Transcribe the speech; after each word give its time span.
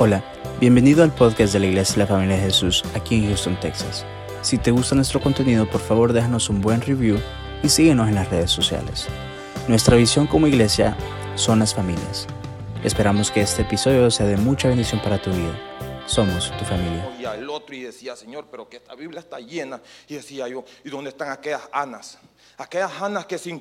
Hola, 0.00 0.22
bienvenido 0.60 1.02
al 1.02 1.12
podcast 1.12 1.52
de 1.52 1.58
la 1.58 1.66
Iglesia 1.66 1.94
de 1.94 2.00
la 2.02 2.06
Familia 2.06 2.36
de 2.36 2.42
Jesús 2.42 2.84
aquí 2.94 3.16
en 3.16 3.26
Houston, 3.26 3.58
Texas. 3.58 4.06
Si 4.42 4.56
te 4.56 4.70
gusta 4.70 4.94
nuestro 4.94 5.20
contenido, 5.20 5.68
por 5.68 5.80
favor 5.80 6.12
déjanos 6.12 6.48
un 6.50 6.60
buen 6.60 6.80
review 6.80 7.18
y 7.64 7.68
síguenos 7.68 8.06
en 8.06 8.14
las 8.14 8.30
redes 8.30 8.52
sociales. 8.52 9.08
Nuestra 9.66 9.96
visión 9.96 10.28
como 10.28 10.46
iglesia 10.46 10.96
son 11.34 11.58
las 11.58 11.74
familias. 11.74 12.28
Esperamos 12.84 13.32
que 13.32 13.40
este 13.40 13.62
episodio 13.62 14.08
sea 14.12 14.26
de 14.26 14.36
mucha 14.36 14.68
bendición 14.68 15.02
para 15.02 15.20
tu 15.20 15.30
vida. 15.30 15.58
Somos 16.06 16.56
tu 16.56 16.64
familia. 16.64 17.16
Y 17.18 17.24
al 17.24 17.50
otro 17.50 17.74
y 17.74 17.80
decía, 17.80 18.14
Señor, 18.14 18.46
pero 18.48 18.68
que 18.68 18.76
esta 18.76 18.94
Biblia 18.94 19.18
está 19.18 19.40
llena. 19.40 19.82
Y 20.06 20.14
decía 20.14 20.46
yo, 20.46 20.64
¿y 20.84 20.90
dónde 20.90 21.10
están 21.10 21.32
aquellas 21.32 21.68
Anas? 21.72 22.18
Aquellas 22.56 23.02
Anas 23.02 23.26
que 23.26 23.36
sin, 23.36 23.60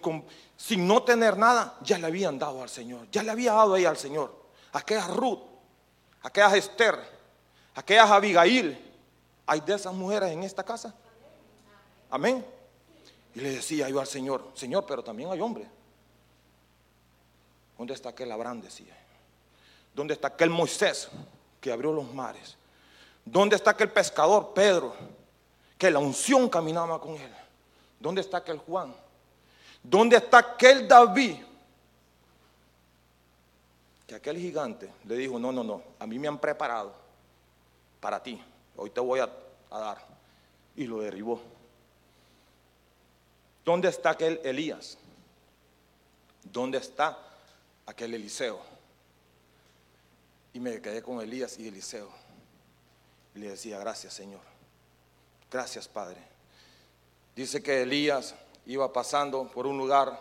sin 0.56 0.88
no 0.88 1.02
tener 1.02 1.36
nada, 1.36 1.80
ya 1.82 1.98
le 1.98 2.06
habían 2.06 2.38
dado 2.38 2.62
al 2.62 2.70
Señor. 2.70 3.08
Ya 3.12 3.24
le 3.24 3.32
había 3.32 3.54
dado 3.54 3.76
ella 3.76 3.90
al 3.90 3.98
Señor. 3.98 4.46
Aquellas 4.72 5.08
Ruth 5.08 5.57
aquellas 6.28 6.54
Esther, 6.56 7.00
aquellas 7.74 8.12
Abigail. 8.12 8.78
¿Hay 9.46 9.62
de 9.62 9.76
esas 9.76 9.94
mujeres 9.94 10.30
en 10.32 10.44
esta 10.44 10.62
casa? 10.62 10.94
Amén. 12.10 12.46
Y 13.34 13.40
le 13.40 13.52
decía 13.52 13.88
yo 13.90 14.02
al 14.02 14.08
Señor, 14.08 14.52
Señor, 14.54 14.86
pero 14.86 15.02
también 15.04 15.32
hay 15.32 15.40
hombres. 15.40 15.68
¿Dónde 17.78 17.94
está 17.94 18.10
aquel 18.10 18.32
Abraham? 18.32 18.62
Decía. 18.62 18.96
¿Dónde 19.94 20.16
está 20.16 20.28
aquel 20.28 20.50
Moisés 20.50 21.08
que 21.62 21.72
abrió 21.72 21.94
los 21.94 22.14
mares? 22.14 22.58
¿Dónde 23.24 23.56
está 23.56 23.72
aquel 23.72 23.92
pescador, 23.92 24.54
Pedro, 24.54 24.94
que 25.78 25.90
la 25.90 26.00
unción 26.00 26.50
caminaba 26.50 27.00
con 27.00 27.16
él? 27.16 27.34
¿Dónde 28.00 28.22
está 28.22 28.38
aquel 28.38 28.58
Juan? 28.58 28.94
¿Dónde 29.82 30.18
está 30.18 30.40
aquel 30.40 30.88
David 30.88 31.38
que 34.08 34.16
aquel 34.16 34.38
gigante 34.38 34.90
le 35.04 35.18
dijo, 35.18 35.38
no, 35.38 35.52
no, 35.52 35.66
no, 35.66 35.84
a 36.00 36.08
mí 36.08 36.18
me 36.18 36.30
han 36.30 36.40
preparado 36.40 36.96
para 38.00 38.24
ti, 38.24 38.42
hoy 38.78 38.90
te 38.90 39.02
voy 39.02 39.20
a, 39.20 39.30
dar. 39.70 39.98
Y 40.78 40.86
lo 40.86 41.02
derribó. 41.02 41.42
¿Dónde 43.66 43.90
está 43.90 44.12
aquel 44.12 44.40
Elías? 44.44 44.98
¿Dónde 46.44 46.78
está 46.78 47.18
aquel 47.86 48.14
Eliseo? 48.14 48.62
Y 50.54 50.60
me 50.62 50.82
quedé 50.82 51.02
con 51.02 51.20
Elías 51.20 51.60
y 51.60 51.68
Eliseo. 51.68 52.10
Y 53.36 53.40
le 53.40 53.50
decía, 53.50 53.78
gracias 53.80 54.14
Señor. 54.14 54.42
Gracias 55.52 55.88
Padre. 55.88 56.22
Dice 57.36 57.62
que 57.62 57.82
Elías 57.82 58.36
iba 58.68 58.94
pasando 58.94 59.50
por 59.50 59.68
un 59.68 59.78
lugar 59.78 60.18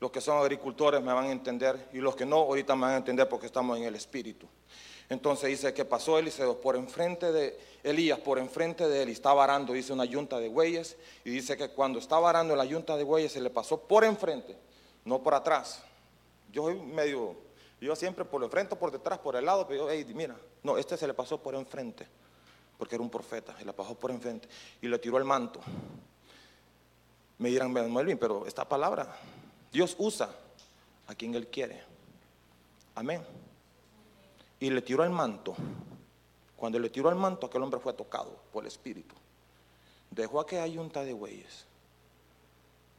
los 0.00 0.10
que 0.10 0.20
son 0.20 0.38
agricultores 0.38 1.02
me 1.02 1.12
van 1.12 1.26
a 1.26 1.30
entender 1.30 1.88
y 1.92 1.98
los 1.98 2.16
que 2.16 2.24
no, 2.24 2.36
ahorita 2.36 2.74
me 2.74 2.82
van 2.82 2.92
a 2.92 2.96
entender 2.96 3.28
porque 3.28 3.46
estamos 3.46 3.76
en 3.76 3.84
el 3.84 3.94
Espíritu. 3.94 4.46
Entonces 5.10 5.50
dice 5.50 5.74
que 5.74 5.84
pasó 5.84 6.18
Eliseo 6.18 6.60
por 6.60 6.76
enfrente 6.76 7.32
de 7.32 7.58
Elías, 7.82 8.18
por 8.18 8.38
enfrente 8.38 8.88
de 8.88 9.02
él 9.02 9.10
y 9.10 9.12
estaba 9.12 9.44
arando, 9.44 9.72
dice 9.72 9.92
una 9.92 10.04
yunta 10.04 10.38
de 10.38 10.48
bueyes 10.48 10.96
y 11.24 11.30
dice 11.30 11.56
que 11.56 11.68
cuando 11.68 11.98
estaba 11.98 12.30
arando 12.30 12.56
la 12.56 12.64
yunta 12.64 12.96
de 12.96 13.04
bueyes 13.04 13.32
se 13.32 13.40
le 13.40 13.50
pasó 13.50 13.78
por 13.80 14.04
enfrente, 14.04 14.56
no 15.04 15.22
por 15.22 15.34
atrás. 15.34 15.82
Yo 16.50 16.64
soy 16.64 16.76
medio, 16.76 17.36
yo 17.80 17.94
siempre 17.94 18.24
por 18.24 18.42
enfrente, 18.42 18.76
por 18.76 18.90
detrás, 18.90 19.18
por 19.18 19.36
el 19.36 19.44
lado, 19.44 19.66
pero 19.66 19.92
yo, 19.92 20.14
mira, 20.14 20.36
no, 20.62 20.78
este 20.78 20.96
se 20.96 21.06
le 21.06 21.12
pasó 21.12 21.42
por 21.42 21.54
enfrente, 21.54 22.06
porque 22.78 22.94
era 22.94 23.02
un 23.02 23.10
profeta, 23.10 23.54
se 23.58 23.64
le 23.64 23.72
pasó 23.72 23.94
por 23.96 24.10
enfrente 24.10 24.48
y 24.80 24.88
le 24.88 24.98
tiró 24.98 25.18
el 25.18 25.24
manto. 25.24 25.60
Me 27.38 27.48
dirán, 27.48 27.72
Melvin, 27.72 28.16
pero 28.18 28.46
esta 28.46 28.68
palabra 28.68 29.16
Dios 29.72 29.94
usa 29.98 30.30
a 31.06 31.14
quien 31.14 31.34
Él 31.34 31.46
quiere. 31.48 31.82
Amén. 32.94 33.22
Y 34.58 34.70
le 34.70 34.82
tiró 34.82 35.04
el 35.04 35.10
manto. 35.10 35.54
Cuando 36.56 36.78
le 36.78 36.90
tiró 36.90 37.08
el 37.08 37.14
manto, 37.14 37.46
aquel 37.46 37.62
hombre 37.62 37.80
fue 37.80 37.92
tocado 37.92 38.36
por 38.52 38.64
el 38.64 38.68
Espíritu. 38.68 39.14
Dejó 40.10 40.40
a 40.40 40.46
que 40.46 40.70
yunta 40.70 41.04
de 41.04 41.12
bueyes. 41.12 41.64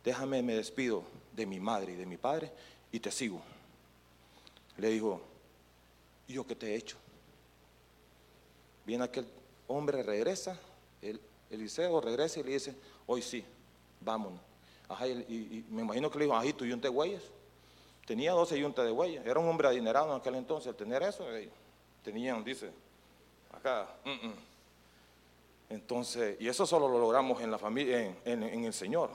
Déjame, 0.03 0.41
me 0.41 0.55
despido 0.55 1.03
de 1.33 1.45
mi 1.45 1.59
madre 1.59 1.93
y 1.93 1.95
de 1.95 2.05
mi 2.05 2.17
padre 2.17 2.51
y 2.91 2.99
te 2.99 3.11
sigo. 3.11 3.41
Le 4.77 4.89
dijo, 4.89 5.21
¿y 6.27 6.33
yo 6.33 6.47
qué 6.47 6.55
te 6.55 6.73
he 6.73 6.75
hecho? 6.75 6.97
Viene 8.85 9.03
aquel 9.03 9.27
hombre, 9.67 10.01
regresa, 10.01 10.59
el, 11.01 11.21
Eliseo 11.51 12.01
regresa 12.01 12.39
y 12.39 12.43
le 12.43 12.53
dice, 12.53 12.75
hoy 13.05 13.21
sí, 13.21 13.45
vámonos 13.99 14.50
y, 14.99 15.65
me 15.69 15.81
imagino 15.81 16.09
que 16.09 16.19
le 16.19 16.25
dijo, 16.25 16.35
ajito, 16.35 16.65
yunta 16.65 16.87
de 16.87 16.93
huellas. 16.93 17.23
Tenía 18.05 18.31
12 18.33 18.59
yuntas 18.59 18.85
de 18.85 18.91
huellas. 18.91 19.25
Era 19.25 19.39
un 19.39 19.47
hombre 19.47 19.67
adinerado 19.67 20.11
en 20.11 20.19
aquel 20.19 20.35
entonces. 20.35 20.69
Al 20.69 20.75
tener 20.75 21.03
eso, 21.03 21.31
eh, 21.35 21.49
tenían, 22.03 22.43
dice, 22.43 22.71
acá. 23.51 23.87
Entonces, 25.69 26.37
y 26.39 26.47
eso 26.47 26.65
solo 26.65 26.87
lo 26.87 26.99
logramos 26.99 27.41
en 27.41 27.51
la 27.51 27.57
familia, 27.57 28.15
en, 28.25 28.43
el 28.43 28.73
Señor. 28.73 29.09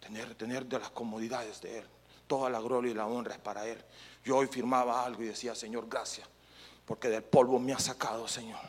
Tener, 0.00 0.34
tener 0.34 0.66
de 0.66 0.78
las 0.78 0.90
comodidades 0.90 1.60
de 1.60 1.78
Él. 1.78 1.84
Toda 2.26 2.50
la 2.50 2.60
gloria 2.60 2.90
y 2.90 2.94
la 2.94 3.06
honra 3.06 3.34
es 3.34 3.40
para 3.40 3.66
Él. 3.66 3.82
Yo 4.24 4.36
hoy 4.36 4.46
firmaba 4.46 5.04
algo 5.04 5.22
y 5.22 5.26
decía, 5.26 5.54
Señor, 5.54 5.88
gracias. 5.88 6.28
Porque 6.84 7.08
del 7.08 7.22
polvo 7.22 7.58
me 7.58 7.72
ha 7.72 7.78
sacado, 7.78 8.26
Señor. 8.26 8.60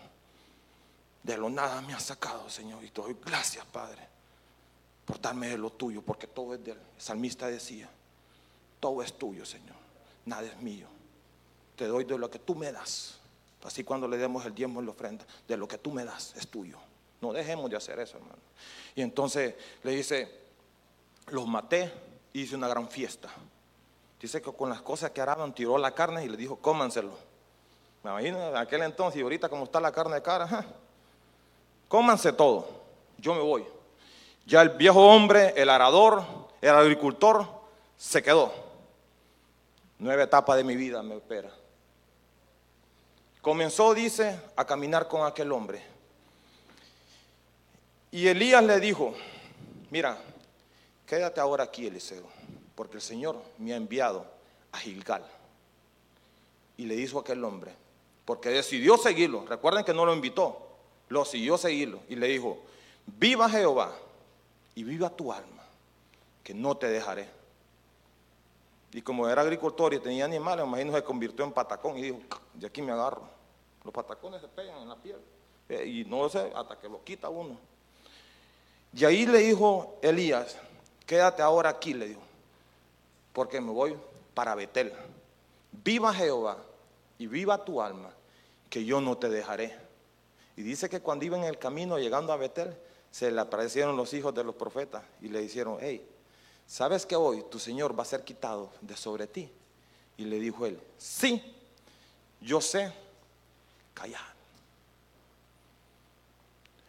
De 1.23 1.37
lo 1.37 1.49
nada 1.49 1.81
me 1.81 1.93
ha 1.93 1.99
sacado, 1.99 2.49
Señor. 2.49 2.83
Y 2.83 2.89
te 2.89 3.01
doy 3.01 3.17
gracias, 3.23 3.65
Padre 3.65 4.10
por 5.05 5.19
darme 5.19 5.49
de 5.49 5.57
lo 5.57 5.71
tuyo, 5.71 6.01
porque 6.01 6.27
todo 6.27 6.53
es 6.53 6.63
del 6.63 6.77
El 6.77 7.01
salmista 7.01 7.47
decía, 7.47 7.89
todo 8.79 9.01
es 9.01 9.13
tuyo, 9.13 9.45
Señor, 9.45 9.75
nada 10.25 10.43
es 10.43 10.57
mío. 10.61 10.87
Te 11.75 11.87
doy 11.87 12.03
de 12.03 12.17
lo 12.17 12.29
que 12.29 12.39
tú 12.39 12.55
me 12.55 12.71
das. 12.71 13.19
Así 13.63 13.83
cuando 13.83 14.07
le 14.07 14.17
demos 14.17 14.45
el 14.45 14.55
diezmo 14.55 14.79
en 14.79 14.85
la 14.87 14.91
ofrenda, 14.91 15.25
de 15.47 15.57
lo 15.57 15.67
que 15.67 15.77
tú 15.77 15.91
me 15.91 16.03
das 16.03 16.33
es 16.35 16.47
tuyo. 16.47 16.77
No 17.21 17.31
dejemos 17.31 17.69
de 17.69 17.77
hacer 17.77 17.99
eso, 17.99 18.17
hermano. 18.17 18.41
Y 18.95 19.01
entonces 19.01 19.55
le 19.83 19.91
dice, 19.91 20.41
los 21.27 21.47
maté 21.47 21.91
y 22.33 22.41
hice 22.41 22.55
una 22.55 22.67
gran 22.67 22.89
fiesta. 22.89 23.29
Dice 24.19 24.41
que 24.41 24.51
con 24.51 24.69
las 24.69 24.81
cosas 24.81 25.11
que 25.11 25.21
araban 25.21 25.53
tiró 25.53 25.77
la 25.77 25.93
carne 25.93 26.25
y 26.25 26.29
le 26.29 26.37
dijo, 26.37 26.57
cómanselo. 26.57 27.11
Me 28.03 28.09
imagino 28.09 28.49
en 28.49 28.55
aquel 28.55 28.81
entonces 28.81 29.19
y 29.19 29.23
ahorita 29.23 29.49
como 29.49 29.65
está 29.65 29.79
la 29.79 29.91
carne 29.91 30.15
de 30.15 30.21
cara, 30.23 30.65
cómanse 31.87 32.33
todo, 32.33 32.67
yo 33.17 33.35
me 33.35 33.41
voy. 33.41 33.63
Ya 34.45 34.61
el 34.61 34.69
viejo 34.69 35.05
hombre, 35.05 35.53
el 35.55 35.69
arador, 35.69 36.23
el 36.61 36.71
agricultor, 36.71 37.47
se 37.97 38.23
quedó. 38.23 38.51
Nueva 39.99 40.23
etapa 40.23 40.55
de 40.55 40.63
mi 40.63 40.75
vida 40.75 41.03
me 41.03 41.15
espera. 41.15 41.51
Comenzó, 43.41 43.93
dice, 43.93 44.39
a 44.55 44.65
caminar 44.65 45.07
con 45.07 45.25
aquel 45.25 45.51
hombre. 45.51 45.83
Y 48.11 48.27
Elías 48.27 48.63
le 48.63 48.79
dijo, 48.79 49.13
mira, 49.89 50.17
quédate 51.05 51.39
ahora 51.39 51.63
aquí, 51.65 51.87
Eliseo, 51.87 52.25
porque 52.75 52.97
el 52.97 53.01
Señor 53.01 53.41
me 53.57 53.73
ha 53.73 53.77
enviado 53.77 54.25
a 54.71 54.77
Gilgal. 54.79 55.25
Y 56.77 56.85
le 56.85 56.95
dijo 56.95 57.19
a 57.19 57.21
aquel 57.21 57.43
hombre, 57.43 57.73
porque 58.25 58.49
decidió 58.49 58.97
seguirlo. 58.97 59.45
Recuerden 59.45 59.85
que 59.85 59.93
no 59.93 60.05
lo 60.05 60.13
invitó, 60.13 60.57
lo 61.09 61.25
siguió 61.25 61.57
seguirlo. 61.57 62.01
Y 62.09 62.15
le 62.15 62.27
dijo, 62.27 62.59
viva 63.05 63.49
Jehová 63.49 63.91
y 64.75 64.83
viva 64.83 65.09
tu 65.09 65.31
alma, 65.31 65.63
que 66.43 66.53
no 66.53 66.75
te 66.75 66.87
dejaré. 66.87 67.27
Y 68.93 69.01
como 69.01 69.27
era 69.27 69.41
agricultor 69.41 69.93
y 69.93 69.99
tenía 69.99 70.25
animales, 70.25 70.65
imagino 70.65 70.93
se 70.93 71.03
convirtió 71.03 71.45
en 71.45 71.51
patacón 71.51 71.97
y 71.97 72.03
dijo, 72.03 72.19
de 72.53 72.67
aquí 72.67 72.81
me 72.81 72.91
agarro. 72.91 73.23
Los 73.83 73.93
patacones 73.93 74.41
se 74.41 74.47
pegan 74.47 74.81
en 74.81 74.89
la 74.89 74.95
piel. 74.95 75.19
Eh, 75.69 75.85
y 75.85 76.05
no 76.05 76.27
sé, 76.29 76.51
hasta 76.55 76.77
que 76.77 76.89
lo 76.89 77.03
quita 77.03 77.29
uno. 77.29 77.57
Y 78.93 79.05
ahí 79.05 79.25
le 79.25 79.39
dijo 79.39 79.97
Elías, 80.01 80.57
quédate 81.05 81.41
ahora 81.41 81.69
aquí, 81.69 81.93
le 81.93 82.09
dijo, 82.09 82.21
porque 83.31 83.61
me 83.61 83.71
voy 83.71 83.97
para 84.33 84.55
Betel. 84.55 84.93
Viva 85.71 86.13
Jehová 86.13 86.57
y 87.17 87.27
viva 87.27 87.63
tu 87.63 87.81
alma, 87.81 88.11
que 88.69 88.83
yo 88.83 88.99
no 88.99 89.17
te 89.17 89.29
dejaré. 89.29 89.77
Y 90.57 90.63
dice 90.63 90.89
que 90.89 90.99
cuando 90.99 91.23
iba 91.23 91.37
en 91.37 91.45
el 91.45 91.57
camino 91.57 91.97
llegando 91.97 92.33
a 92.33 92.37
Betel, 92.37 92.75
se 93.11 93.29
le 93.29 93.41
aparecieron 93.41 93.97
los 93.97 94.13
hijos 94.13 94.33
de 94.33 94.43
los 94.43 94.55
profetas 94.55 95.03
y 95.21 95.27
le 95.27 95.41
dijeron, 95.41 95.77
hey, 95.81 96.07
¿sabes 96.65 97.05
que 97.05 97.15
hoy 97.17 97.43
tu 97.51 97.59
Señor 97.59 97.97
va 97.97 98.03
a 98.03 98.05
ser 98.05 98.23
quitado 98.23 98.71
de 98.79 98.95
sobre 98.95 99.27
ti? 99.27 99.49
Y 100.17 100.23
le 100.23 100.39
dijo 100.39 100.65
él, 100.65 100.79
sí, 100.97 101.43
yo 102.39 102.61
sé, 102.61 102.91
calla. 103.93 104.21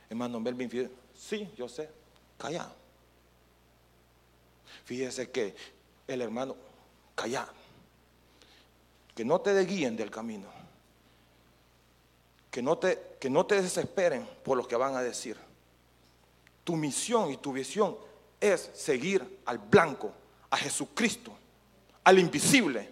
Hermano 0.08 0.38
Melvin, 0.38 0.90
sí, 1.19 1.50
yo 1.56 1.69
sé, 1.69 1.90
calla. 2.38 2.70
Fíjese 4.84 5.30
que 5.30 5.56
el 6.06 6.22
hermano, 6.22 6.54
calla. 7.16 7.48
Que 9.14 9.24
no 9.24 9.40
te 9.40 9.54
desguíen 9.54 9.96
del 9.96 10.10
camino. 10.10 10.46
Que 12.50 12.62
no, 12.62 12.78
te, 12.78 13.16
que 13.19 13.30
no 13.30 13.46
te 13.46 13.60
desesperen 13.60 14.28
por 14.44 14.56
lo 14.56 14.69
que 14.69 14.76
van 14.76 14.94
a 14.94 15.02
decir 15.02 15.36
tu 16.64 16.76
misión 16.76 17.30
y 17.30 17.36
tu 17.36 17.52
visión 17.52 17.96
es 18.40 18.70
seguir 18.74 19.40
al 19.44 19.58
blanco, 19.58 20.12
a 20.50 20.56
Jesucristo, 20.56 21.32
al 22.04 22.18
invisible. 22.18 22.90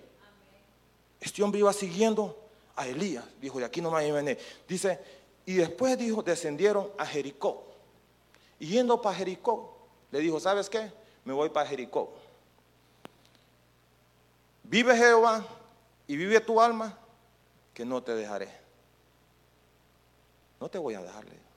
Este 1.21 1.43
hombre 1.43 1.61
iba 1.61 1.73
siguiendo 1.73 2.37
a 2.77 2.87
Elías. 2.87 3.25
Dijo, 3.41 3.59
de 3.59 3.65
aquí 3.65 3.81
no 3.81 3.91
me 3.91 4.11
venir. 4.11 4.39
Dice, 4.67 4.99
y 5.45 5.55
después 5.55 5.99
dijo, 5.99 6.23
descendieron 6.23 6.91
a 6.97 7.05
Jericó. 7.05 7.67
Y 8.59 8.69
yendo 8.69 9.01
para 9.03 9.17
Jericó, 9.17 9.77
le 10.11 10.21
dijo, 10.21 10.41
¿sabes 10.41 10.71
qué? 10.71 10.93
Me 11.25 11.33
voy 11.33 11.49
para 11.51 11.69
Jericó. 11.69 12.15
Vive 14.63 14.97
Jehová 14.97 15.45
y 16.07 16.17
vive 16.17 16.41
tu 16.41 16.61
alma, 16.61 16.97
que 17.75 17.85
no 17.85 18.03
te 18.03 18.15
dejaré. 18.15 18.49
No 20.61 20.69
te 20.69 20.79
voy 20.79 20.95
a 20.95 21.03
dejarle. 21.03 21.50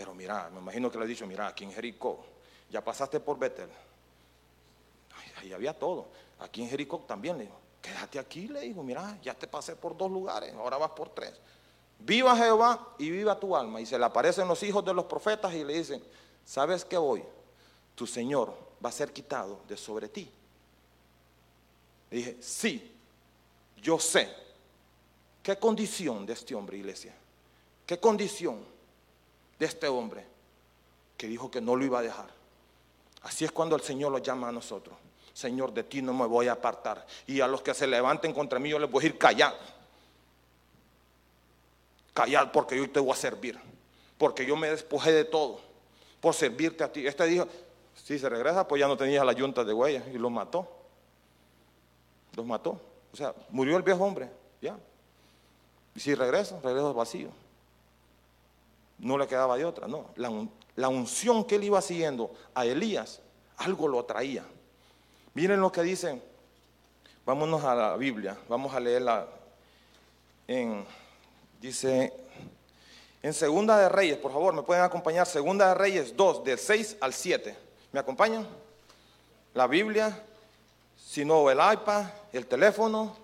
Pero 0.00 0.14
mira, 0.14 0.48
me 0.48 0.60
imagino 0.60 0.90
que 0.90 0.96
le 0.96 1.04
ha 1.04 1.06
dicho, 1.06 1.26
mira, 1.26 1.46
aquí 1.46 1.62
en 1.62 1.72
Jericó, 1.74 2.24
ya 2.70 2.82
pasaste 2.82 3.20
por 3.20 3.38
Betel. 3.38 3.68
Ahí 5.36 5.52
había 5.52 5.78
todo. 5.78 6.06
Aquí 6.38 6.62
en 6.62 6.70
Jericó 6.70 7.00
también 7.00 7.36
le 7.36 7.44
dijo, 7.44 7.60
quédate 7.82 8.18
aquí, 8.18 8.48
le 8.48 8.60
dijo, 8.60 8.82
mira, 8.82 9.18
ya 9.22 9.34
te 9.34 9.46
pasé 9.46 9.76
por 9.76 9.94
dos 9.94 10.10
lugares, 10.10 10.54
ahora 10.54 10.78
vas 10.78 10.92
por 10.92 11.10
tres. 11.10 11.34
Viva 11.98 12.34
Jehová 12.34 12.94
y 12.96 13.10
viva 13.10 13.38
tu 13.38 13.54
alma. 13.54 13.78
Y 13.78 13.84
se 13.84 13.98
le 13.98 14.06
aparecen 14.06 14.48
los 14.48 14.62
hijos 14.62 14.82
de 14.86 14.94
los 14.94 15.04
profetas 15.04 15.52
y 15.52 15.64
le 15.64 15.74
dicen, 15.74 16.02
¿sabes 16.46 16.82
qué 16.82 16.96
hoy? 16.96 17.22
Tu 17.94 18.06
Señor 18.06 18.56
va 18.82 18.88
a 18.88 18.92
ser 18.92 19.12
quitado 19.12 19.60
de 19.68 19.76
sobre 19.76 20.08
ti. 20.08 20.30
Le 22.10 22.16
dije, 22.16 22.38
sí, 22.40 22.90
yo 23.82 23.98
sé. 23.98 24.34
¿Qué 25.42 25.58
condición 25.58 26.24
de 26.24 26.32
este 26.32 26.54
hombre, 26.54 26.78
iglesia? 26.78 27.14
¿Qué 27.84 28.00
condición 28.00 28.79
de 29.60 29.66
este 29.66 29.86
hombre 29.86 30.26
que 31.16 31.28
dijo 31.28 31.50
que 31.50 31.60
no 31.60 31.76
lo 31.76 31.84
iba 31.84 32.00
a 32.00 32.02
dejar? 32.02 32.30
Así 33.22 33.44
es 33.44 33.52
cuando 33.52 33.76
el 33.76 33.82
Señor 33.82 34.10
lo 34.10 34.18
llama 34.18 34.48
a 34.48 34.52
nosotros. 34.52 34.96
Señor, 35.34 35.72
de 35.72 35.84
ti 35.84 36.02
no 36.02 36.12
me 36.12 36.26
voy 36.26 36.48
a 36.48 36.52
apartar. 36.52 37.06
Y 37.26 37.40
a 37.40 37.46
los 37.46 37.62
que 37.62 37.74
se 37.74 37.86
levanten 37.86 38.32
contra 38.32 38.58
mí, 38.58 38.70
yo 38.70 38.78
les 38.78 38.90
voy 38.90 39.04
a 39.04 39.06
ir 39.08 39.18
callar. 39.18 39.56
Callar 42.14 42.50
porque 42.50 42.76
yo 42.76 42.90
te 42.90 42.98
voy 42.98 43.12
a 43.12 43.16
servir. 43.16 43.60
Porque 44.18 44.44
yo 44.44 44.56
me 44.56 44.70
despojé 44.70 45.12
de 45.12 45.24
todo. 45.24 45.60
Por 46.20 46.34
servirte 46.34 46.82
a 46.82 46.90
ti. 46.90 47.06
Este 47.06 47.24
dijo, 47.26 47.46
si 47.94 48.18
se 48.18 48.28
regresa, 48.28 48.66
pues 48.66 48.80
ya 48.80 48.88
no 48.88 48.96
tenía 48.96 49.22
la 49.24 49.32
yunta 49.32 49.62
de 49.62 49.72
huellas. 49.72 50.04
Y 50.08 50.18
los 50.18 50.30
mató. 50.30 50.66
Los 52.34 52.46
mató. 52.46 52.80
O 53.12 53.16
sea, 53.16 53.34
murió 53.50 53.76
el 53.76 53.82
viejo 53.82 54.02
hombre. 54.04 54.30
Ya. 54.60 54.76
Y 55.94 56.00
si 56.00 56.14
regresa, 56.14 56.58
regresa 56.62 56.92
vacío. 56.92 57.28
No 59.00 59.16
le 59.16 59.26
quedaba 59.26 59.56
de 59.56 59.64
otra. 59.64 59.88
No. 59.88 60.06
La, 60.76 60.88
unción 60.88 61.44
que 61.44 61.56
él 61.56 61.64
iba 61.64 61.80
siguiendo 61.80 62.32
a 62.54 62.64
Elías, 62.64 63.20
algo 63.56 63.88
lo 63.88 64.00
atraía. 64.00 64.44
Miren 65.34 65.60
lo 65.60 65.72
que 65.72 65.82
dicen. 65.82 66.22
Vámonos 67.24 67.64
a 67.64 67.74
la 67.74 67.96
Biblia. 67.96 68.36
Vamos 68.48 68.74
a 68.74 68.80
leerla 68.80 69.26
en, 70.46 70.84
dice, 71.60 72.12
en 73.22 73.34
Segunda 73.34 73.78
de 73.78 73.88
Reyes, 73.88 74.18
por 74.18 74.32
favor, 74.32 74.54
me 74.54 74.62
pueden 74.62 74.82
acompañar. 74.82 75.26
Segunda 75.26 75.68
de 75.68 75.74
Reyes 75.74 76.16
2, 76.16 76.44
del 76.44 76.58
6 76.58 76.98
al 77.00 77.12
7. 77.12 77.56
¿Me 77.92 78.00
acompañan? 78.00 78.46
La 79.54 79.66
Biblia, 79.66 80.22
si 80.96 81.24
no 81.24 81.50
el 81.50 81.58
iPad, 81.58 82.04
el 82.32 82.46
teléfono, 82.46 83.16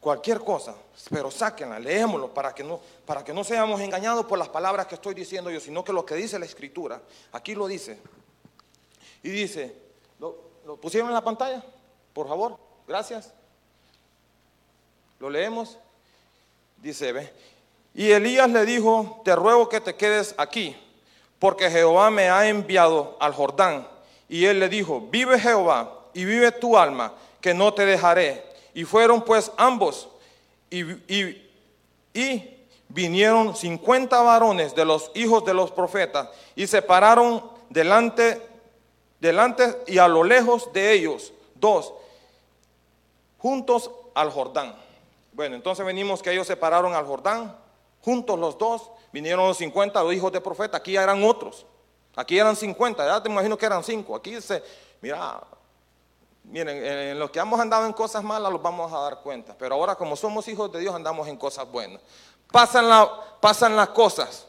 cualquier 0.00 0.40
cosa, 0.40 0.74
pero 1.10 1.30
sáquenla, 1.30 1.78
leémoslo 1.78 2.32
para 2.32 2.54
que 2.54 2.62
no, 2.62 2.80
para 3.04 3.24
que 3.24 3.34
no 3.34 3.44
seamos 3.44 3.80
engañados 3.80 4.26
por 4.26 4.38
las 4.38 4.48
palabras 4.48 4.86
que 4.86 4.94
estoy 4.96 5.14
diciendo 5.14 5.50
yo, 5.50 5.60
sino 5.60 5.84
que 5.84 5.92
lo 5.92 6.06
que 6.06 6.14
dice 6.14 6.38
la 6.38 6.44
Escritura. 6.46 7.00
Aquí 7.32 7.54
lo 7.54 7.66
dice. 7.66 7.98
Y 9.22 9.30
dice, 9.30 9.86
¿Lo 10.66 10.76
pusieron 10.76 11.08
en 11.08 11.14
la 11.14 11.22
pantalla? 11.22 11.62
Por 12.12 12.26
favor, 12.26 12.58
gracias. 12.88 13.32
Lo 15.20 15.30
leemos. 15.30 15.78
Dice, 16.78 17.12
ve. 17.12 17.32
Y 17.94 18.10
Elías 18.10 18.50
le 18.50 18.66
dijo, 18.66 19.22
te 19.24 19.36
ruego 19.36 19.68
que 19.68 19.80
te 19.80 19.94
quedes 19.94 20.34
aquí, 20.36 20.76
porque 21.38 21.70
Jehová 21.70 22.10
me 22.10 22.28
ha 22.28 22.48
enviado 22.48 23.16
al 23.20 23.32
Jordán. 23.32 23.88
Y 24.28 24.44
él 24.46 24.58
le 24.58 24.68
dijo, 24.68 25.00
vive 25.00 25.38
Jehová 25.38 26.08
y 26.12 26.24
vive 26.24 26.50
tu 26.50 26.76
alma, 26.76 27.14
que 27.40 27.54
no 27.54 27.72
te 27.72 27.86
dejaré. 27.86 28.44
Y 28.76 28.84
fueron 28.84 29.22
pues 29.22 29.50
ambos 29.56 30.06
y, 30.70 30.84
y 32.12 32.56
vinieron 32.88 33.56
cincuenta 33.56 34.20
varones 34.20 34.74
de 34.74 34.84
los 34.84 35.10
hijos 35.14 35.44
de 35.44 35.54
los 35.54 35.72
profetas 35.72 36.28
y 36.54 36.66
se 36.66 36.82
pararon 36.82 37.42
delante 37.70 38.40
delante 39.18 39.82
y 39.86 39.98
a 39.98 40.08
lo 40.08 40.22
lejos 40.22 40.72
de 40.72 40.92
ellos, 40.92 41.32
dos, 41.54 41.92
juntos 43.38 43.90
al 44.14 44.30
Jordán. 44.30 44.76
Bueno, 45.32 45.56
entonces 45.56 45.84
venimos 45.84 46.22
que 46.22 46.32
ellos 46.32 46.46
se 46.46 46.56
pararon 46.56 46.94
al 46.94 47.06
Jordán, 47.06 47.56
juntos 48.02 48.38
los 48.38 48.58
dos, 48.58 48.90
vinieron 49.12 49.48
los 49.48 49.56
50, 49.56 50.02
los 50.02 50.14
hijos 50.14 50.32
de 50.32 50.40
profeta, 50.40 50.76
aquí 50.76 50.96
eran 50.96 51.24
otros, 51.24 51.66
aquí 52.14 52.38
eran 52.38 52.54
50, 52.54 53.06
ya 53.06 53.22
te 53.22 53.30
imagino 53.30 53.56
que 53.56 53.66
eran 53.66 53.82
cinco, 53.82 54.14
aquí 54.14 54.34
dice, 54.34 54.62
mira, 55.00 55.42
miren, 56.46 56.84
en 56.84 57.18
los 57.18 57.30
que 57.30 57.38
hemos 57.38 57.58
andado 57.60 57.86
en 57.86 57.92
cosas 57.92 58.22
malas 58.22 58.52
los 58.52 58.62
vamos 58.62 58.92
a 58.92 58.98
dar 59.00 59.20
cuenta, 59.20 59.54
pero 59.58 59.74
ahora 59.74 59.94
como 59.94 60.16
somos 60.16 60.46
hijos 60.48 60.72
de 60.72 60.80
Dios 60.80 60.94
andamos 60.94 61.28
en 61.28 61.36
cosas 61.36 61.70
buenas. 61.70 62.00
Pasan, 62.50 62.88
la, 62.88 63.38
pasan 63.40 63.76
las 63.76 63.88
cosas, 63.88 64.46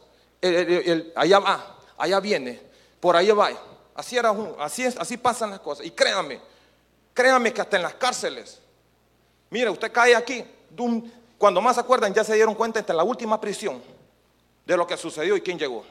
allá 1.15 1.39
va, 1.39 1.77
allá 1.97 2.19
viene, 2.19 2.61
por 2.99 3.15
ahí 3.15 3.31
va. 3.31 3.49
Así 3.95 4.15
era 4.15 4.33
así 4.59 4.83
es, 4.83 4.95
así 4.97 5.17
pasan 5.17 5.49
las 5.49 5.59
cosas. 5.59 5.85
Y 5.85 5.91
créame, 5.91 6.39
créame 7.13 7.51
que 7.51 7.61
hasta 7.61 7.77
en 7.77 7.83
las 7.83 7.95
cárceles. 7.95 8.59
Mire, 9.49 9.71
usted 9.71 9.91
cae 9.91 10.15
aquí, 10.15 10.45
cuando 11.37 11.61
más 11.61 11.75
se 11.75 11.81
acuerdan, 11.81 12.13
ya 12.13 12.23
se 12.23 12.35
dieron 12.35 12.53
cuenta 12.53 12.79
hasta 12.79 12.93
la 12.93 13.03
última 13.03 13.41
prisión 13.41 13.81
de 14.65 14.77
lo 14.77 14.85
que 14.85 14.97
sucedió 14.97 15.35
y 15.35 15.41
quién 15.41 15.57
llegó. 15.57 15.83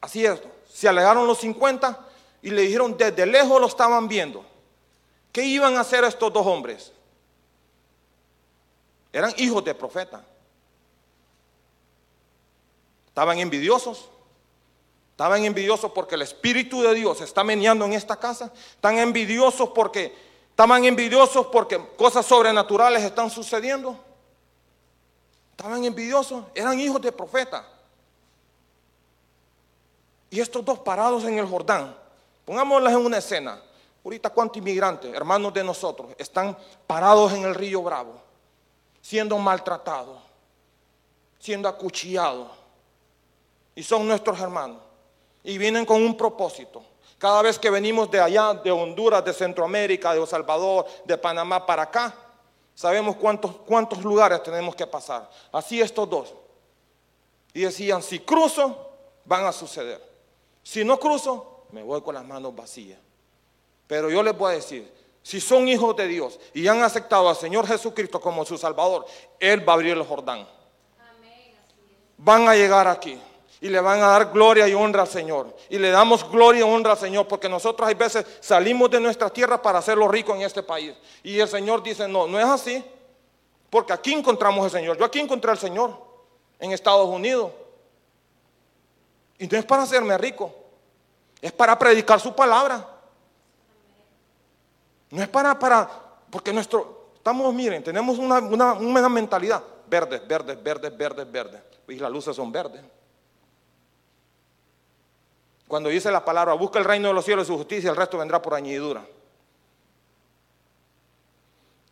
Así 0.00 0.24
es, 0.24 0.40
se 0.72 0.88
alegaron 0.88 1.26
los 1.26 1.38
50 1.38 1.98
y 2.42 2.50
le 2.50 2.62
dijeron 2.62 2.96
desde 2.96 3.26
lejos 3.26 3.60
lo 3.60 3.66
estaban 3.66 4.08
viendo. 4.08 4.53
¿Qué 5.34 5.42
iban 5.42 5.76
a 5.76 5.80
hacer 5.80 6.04
estos 6.04 6.32
dos 6.32 6.46
hombres? 6.46 6.92
Eran 9.12 9.34
hijos 9.36 9.64
de 9.64 9.74
profeta. 9.74 10.24
Estaban 13.08 13.40
envidiosos. 13.40 14.08
Estaban 15.10 15.44
envidiosos 15.44 15.90
porque 15.90 16.14
el 16.14 16.22
Espíritu 16.22 16.82
de 16.82 16.94
Dios 16.94 17.20
está 17.20 17.42
meneando 17.42 17.84
en 17.84 17.94
esta 17.94 18.14
casa. 18.14 18.52
Están 18.76 18.98
envidiosos 18.98 19.70
porque 19.70 20.16
estaban 20.50 20.84
envidiosos 20.84 21.48
porque 21.48 21.84
cosas 21.96 22.24
sobrenaturales 22.24 23.02
están 23.02 23.28
sucediendo. 23.28 23.98
Estaban 25.50 25.84
envidiosos, 25.84 26.44
eran 26.54 26.78
hijos 26.78 27.02
de 27.02 27.10
profeta. 27.10 27.68
Y 30.30 30.38
estos 30.38 30.64
dos 30.64 30.78
parados 30.78 31.24
en 31.24 31.40
el 31.40 31.46
Jordán, 31.46 31.96
pongámoslas 32.44 32.92
en 32.92 33.04
una 33.04 33.18
escena. 33.18 33.60
Ahorita 34.04 34.28
cuántos 34.30 34.58
inmigrantes, 34.58 35.14
hermanos 35.14 35.54
de 35.54 35.64
nosotros, 35.64 36.12
están 36.18 36.56
parados 36.86 37.32
en 37.32 37.44
el 37.44 37.54
río 37.54 37.82
Bravo, 37.82 38.20
siendo 39.00 39.38
maltratados, 39.38 40.20
siendo 41.38 41.68
acuchillados. 41.68 42.48
Y 43.74 43.82
son 43.82 44.06
nuestros 44.06 44.38
hermanos 44.40 44.82
y 45.42 45.56
vienen 45.56 45.86
con 45.86 46.02
un 46.02 46.16
propósito. 46.16 46.82
Cada 47.18 47.40
vez 47.40 47.58
que 47.58 47.70
venimos 47.70 48.10
de 48.10 48.20
allá, 48.20 48.52
de 48.54 48.70
Honduras, 48.70 49.24
de 49.24 49.32
Centroamérica, 49.32 50.12
de 50.12 50.20
El 50.20 50.26
Salvador, 50.26 50.86
de 51.06 51.16
Panamá 51.16 51.64
para 51.64 51.84
acá, 51.84 52.14
sabemos 52.74 53.16
cuántos, 53.16 53.56
cuántos 53.66 54.02
lugares 54.04 54.42
tenemos 54.42 54.76
que 54.76 54.86
pasar. 54.86 55.30
Así 55.50 55.80
estos 55.80 56.08
dos. 56.08 56.34
Y 57.54 57.62
decían, 57.62 58.02
si 58.02 58.18
cruzo, 58.20 58.90
van 59.24 59.46
a 59.46 59.52
suceder. 59.52 60.02
Si 60.62 60.84
no 60.84 60.98
cruzo, 60.98 61.66
me 61.70 61.82
voy 61.82 62.02
con 62.02 62.14
las 62.14 62.24
manos 62.24 62.54
vacías. 62.54 62.98
Pero 63.86 64.10
yo 64.10 64.22
les 64.22 64.36
voy 64.36 64.52
a 64.52 64.56
decir, 64.56 64.90
si 65.22 65.40
son 65.40 65.68
hijos 65.68 65.96
de 65.96 66.06
Dios 66.06 66.38
y 66.52 66.68
han 66.68 66.82
aceptado 66.82 67.28
al 67.28 67.36
Señor 67.36 67.66
Jesucristo 67.66 68.20
como 68.20 68.44
su 68.44 68.58
Salvador, 68.58 69.06
Él 69.40 69.66
va 69.66 69.72
a 69.72 69.76
abrir 69.76 69.92
el 69.92 70.04
Jordán. 70.04 70.46
Van 72.18 72.48
a 72.48 72.54
llegar 72.54 72.86
aquí 72.86 73.18
y 73.60 73.68
le 73.70 73.80
van 73.80 74.02
a 74.02 74.08
dar 74.08 74.30
gloria 74.30 74.68
y 74.68 74.74
honra 74.74 75.02
al 75.02 75.08
Señor. 75.08 75.56
Y 75.70 75.78
le 75.78 75.90
damos 75.90 76.30
gloria 76.30 76.60
y 76.60 76.62
honra 76.62 76.92
al 76.92 76.98
Señor 76.98 77.26
porque 77.26 77.48
nosotros 77.48 77.88
hay 77.88 77.94
veces 77.94 78.26
salimos 78.40 78.90
de 78.90 79.00
nuestra 79.00 79.30
tierra 79.30 79.60
para 79.60 79.78
hacerlo 79.78 80.06
rico 80.08 80.34
en 80.34 80.42
este 80.42 80.62
país. 80.62 80.94
Y 81.22 81.40
el 81.40 81.48
Señor 81.48 81.82
dice, 81.82 82.06
no, 82.06 82.26
no 82.26 82.38
es 82.38 82.44
así. 82.44 82.84
Porque 83.70 83.94
aquí 83.94 84.12
encontramos 84.12 84.64
al 84.66 84.70
Señor. 84.70 84.98
Yo 84.98 85.04
aquí 85.06 85.18
encontré 85.18 85.50
al 85.50 85.58
Señor 85.58 85.98
en 86.60 86.72
Estados 86.72 87.08
Unidos. 87.08 87.50
Y 89.38 89.46
no 89.46 89.58
es 89.58 89.64
para 89.64 89.84
hacerme 89.84 90.18
rico. 90.18 90.54
Es 91.40 91.50
para 91.50 91.78
predicar 91.78 92.20
su 92.20 92.34
palabra. 92.34 92.93
No 95.14 95.22
es 95.22 95.28
para, 95.28 95.56
para, 95.56 95.88
porque 96.28 96.52
nuestro, 96.52 97.10
estamos, 97.14 97.54
miren, 97.54 97.84
tenemos 97.84 98.18
una, 98.18 98.40
una, 98.40 98.72
una 98.72 99.08
mentalidad. 99.08 99.62
Verdes, 99.86 100.26
verdes, 100.26 100.60
verdes, 100.60 100.96
verdes, 100.96 101.30
verdes. 101.30 101.62
Y 101.86 101.94
las 102.00 102.10
luces 102.10 102.34
son 102.34 102.50
verdes. 102.50 102.82
Cuando 105.68 105.88
dice 105.88 106.10
la 106.10 106.24
palabra, 106.24 106.54
busca 106.54 106.80
el 106.80 106.84
reino 106.84 107.06
de 107.06 107.14
los 107.14 107.24
cielos 107.24 107.46
y 107.46 107.52
su 107.52 107.56
justicia, 107.56 107.90
el 107.90 107.96
resto 107.96 108.18
vendrá 108.18 108.42
por 108.42 108.54
añadidura. 108.54 109.06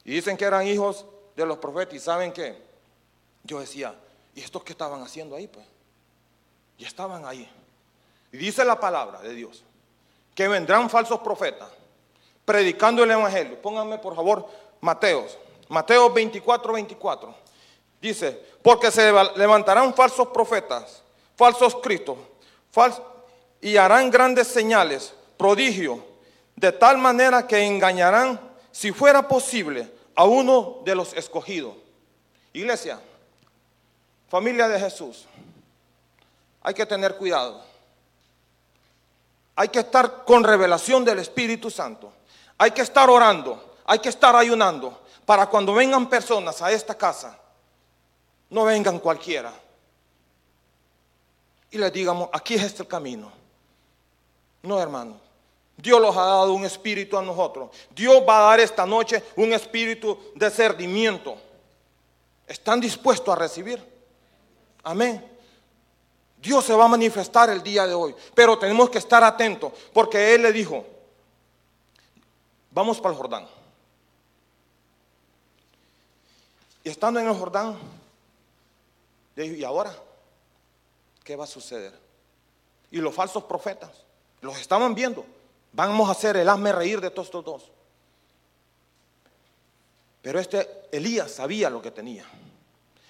Y 0.03 0.15
dicen 0.15 0.37
que 0.37 0.45
eran 0.45 0.67
hijos 0.67 1.07
de 1.37 1.47
los 1.47 1.59
profetas. 1.59 1.95
¿Y 1.95 2.01
saben 2.01 2.33
qué? 2.33 2.61
Yo 3.45 3.61
decía, 3.61 3.95
¿y 4.35 4.41
estos 4.41 4.65
qué 4.65 4.73
estaban 4.73 5.01
haciendo 5.01 5.37
ahí? 5.37 5.47
Pues, 5.47 5.65
y 6.77 6.85
estaban 6.85 7.25
ahí. 7.25 7.49
Y 8.33 8.37
dice 8.37 8.65
la 8.65 8.81
palabra 8.81 9.21
de 9.21 9.33
Dios, 9.33 9.63
que 10.35 10.49
vendrán 10.49 10.91
falsos 10.91 11.21
profetas 11.21 11.69
predicando 12.45 13.05
el 13.05 13.11
Evangelio. 13.11 13.61
Pónganme 13.61 13.99
por 13.99 14.15
favor 14.15 14.49
Mateos, 14.81 15.39
Mateo 15.69 16.11
24, 16.11 16.73
24. 16.73 17.35
Dice, 18.01 18.41
porque 18.63 18.91
se 18.91 19.13
levantarán 19.37 19.95
falsos 19.95 20.29
profetas, 20.29 21.03
falsos 21.37 21.77
cristos, 21.77 22.19
y 23.61 23.77
harán 23.77 24.11
grandes 24.11 24.49
señales, 24.49 25.15
prodigios, 25.37 26.01
de 26.57 26.73
tal 26.73 26.99
manera 26.99 27.47
que 27.47 27.65
engañarán, 27.65 28.41
si 28.73 28.93
fuera 28.93 29.29
posible, 29.29 29.91
a 30.15 30.25
uno 30.25 30.81
de 30.85 30.95
los 30.95 31.13
escogidos. 31.15 31.75
Iglesia, 32.53 33.01
familia 34.29 34.69
de 34.69 34.79
Jesús, 34.79 35.27
hay 36.63 36.75
que 36.75 36.87
tener 36.87 37.17
cuidado. 37.17 37.63
Hay 39.55 39.69
que 39.69 39.81
estar 39.81 40.25
con 40.25 40.45
revelación 40.45 41.05
del 41.05 41.19
Espíritu 41.19 41.71
Santo. 41.71 42.13
Hay 42.59 42.71
que 42.71 42.83
estar 42.83 43.09
orando, 43.11 43.77
hay 43.85 43.99
que 43.99 44.09
estar 44.09 44.35
ayunando 44.37 45.01
para 45.25 45.47
cuando 45.47 45.75
vengan 45.75 46.09
personas 46.09 46.61
a 46.63 46.71
esta 46.73 46.95
casa, 46.95 47.39
no 48.51 48.65
vengan 48.65 48.99
cualquiera. 48.99 49.53
Y 51.71 51.79
les 51.79 51.93
digamos, 51.93 52.29
aquí 52.33 52.55
es 52.55 52.63
este 52.63 52.83
el 52.83 52.89
camino. 52.89 53.33
No, 54.63 54.81
hermano. 54.81 55.21
Dios 55.77 56.01
los 56.01 56.17
ha 56.17 56.25
dado 56.25 56.53
un 56.53 56.65
espíritu 56.65 57.17
a 57.17 57.23
nosotros. 57.23 57.71
Dios 57.91 58.23
va 58.29 58.39
a 58.39 58.51
dar 58.51 58.61
esta 58.61 58.87
noche 58.87 59.23
un 59.37 59.53
espíritu 59.53 60.19
de 60.35 60.51
cerdimiento. 60.51 61.37
¿Están 62.47 62.79
dispuestos 62.79 63.35
a 63.35 63.39
recibir? 63.39 63.83
Amén. 64.85 65.29
Dios 66.37 66.65
se 66.65 66.75
va 66.75 66.85
a 66.85 66.89
manifestar 66.89 67.49
el 67.51 67.63
día 67.63 67.87
de 67.87 67.95
hoy, 67.95 68.15
pero 68.35 68.59
tenemos 68.59 68.91
que 68.91 68.99
estar 68.99 69.23
atentos, 69.23 69.73
porque 69.93 70.35
Él 70.35 70.43
le 70.43 70.53
dijo, 70.53 70.85
vamos 72.73 73.01
para 73.01 73.15
el 73.15 73.19
Jordán. 73.19 73.47
Y 76.85 76.89
estando 76.89 77.21
en 77.21 77.29
el 77.29 77.35
Jordán, 77.35 77.79
le 79.37 79.43
dijo, 79.45 79.55
¿y 79.55 79.65
ahora? 79.65 79.95
¿Qué 81.23 81.37
va 81.37 81.45
a 81.45 81.47
suceder? 81.47 81.93
Y 82.91 82.99
los 82.99 83.15
falsos 83.15 83.45
profetas, 83.45 83.91
los 84.41 84.59
estaban 84.59 84.95
viendo, 84.95 85.25
vamos 85.73 86.09
a 86.09 86.13
hacer 86.13 86.37
el 86.37 86.49
hazme 86.49 86.73
reír 86.73 87.01
de 87.01 87.11
todos 87.11 87.29
estos 87.29 87.45
dos. 87.45 87.71
Pero 90.21 90.39
este 90.39 90.89
Elías 90.93 91.31
sabía 91.31 91.71
lo 91.71 91.83
que 91.83 91.91
tenía. 91.91 92.25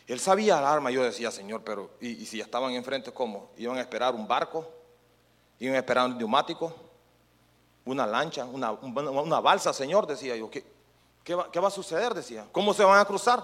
Él 0.06 0.20
sabía 0.20 0.58
el 0.58 0.64
arma. 0.64 0.90
Yo 0.90 1.02
decía, 1.02 1.30
Señor, 1.30 1.62
pero 1.64 1.90
¿y, 2.00 2.24
si 2.26 2.40
estaban 2.40 2.72
enfrente 2.72 3.12
cómo? 3.12 3.50
¿Iban 3.56 3.78
a 3.78 3.80
esperar 3.80 4.14
un 4.14 4.26
barco? 4.26 4.68
¿Iban 5.58 5.76
a 5.76 5.78
esperar 5.78 6.06
un 6.06 6.18
neumático? 6.18 6.74
¿Una 7.84 8.06
lancha? 8.06 8.44
¿Una, 8.44 9.40
balsa, 9.40 9.72
Señor? 9.72 10.06
Decía 10.06 10.36
yo. 10.36 10.50
¿Qué, 10.50 10.64
qué, 11.24 11.34
va, 11.34 11.50
¿Qué 11.50 11.60
va 11.60 11.68
a 11.68 11.72
suceder? 11.72 12.14
Decía. 12.14 12.46
¿Cómo 12.52 12.72
se 12.74 12.84
van 12.84 12.98
a 12.98 13.04
cruzar? 13.04 13.42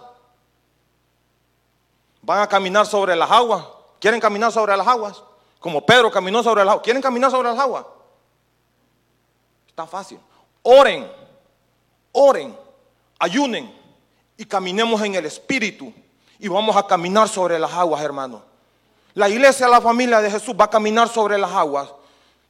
¿Van 2.23 2.41
a 2.41 2.47
caminar 2.47 2.87
sobre 2.87 3.17
las 3.17 3.31
aguas? 3.31 3.65
¿Quieren 4.01 4.21
caminar 4.21 4.53
sobre 4.53 4.77
las 4.77 4.87
aguas? 4.87 5.23
Como 5.61 5.85
Pedro 5.85 6.11
caminó 6.11 6.43
sobre 6.43 6.65
las 6.65 6.73
aguas. 6.73 6.85
¿Quieren 6.85 7.03
caminar 7.03 7.31
sobre 7.31 7.49
las 7.49 7.59
aguas? 7.59 7.85
Está 9.69 9.87
fácil. 9.87 10.21
Oren, 10.63 11.11
oren, 12.13 12.57
ayunen 13.19 13.75
y 14.37 14.45
caminemos 14.45 15.01
en 15.03 15.15
el 15.15 15.27
Espíritu 15.27 15.93
y 16.39 16.49
vamos 16.49 16.77
a 16.77 16.87
caminar 16.87 17.29
sobre 17.29 17.59
las 17.59 17.73
aguas, 17.73 18.03
hermano. 18.03 18.43
La 19.15 19.29
iglesia, 19.29 19.67
la 19.67 19.81
familia 19.81 20.21
de 20.21 20.31
Jesús 20.31 20.55
va 20.59 20.67
a 20.67 20.71
caminar 20.71 21.09
sobre 21.09 21.39
las 21.39 21.51
aguas, 21.53 21.91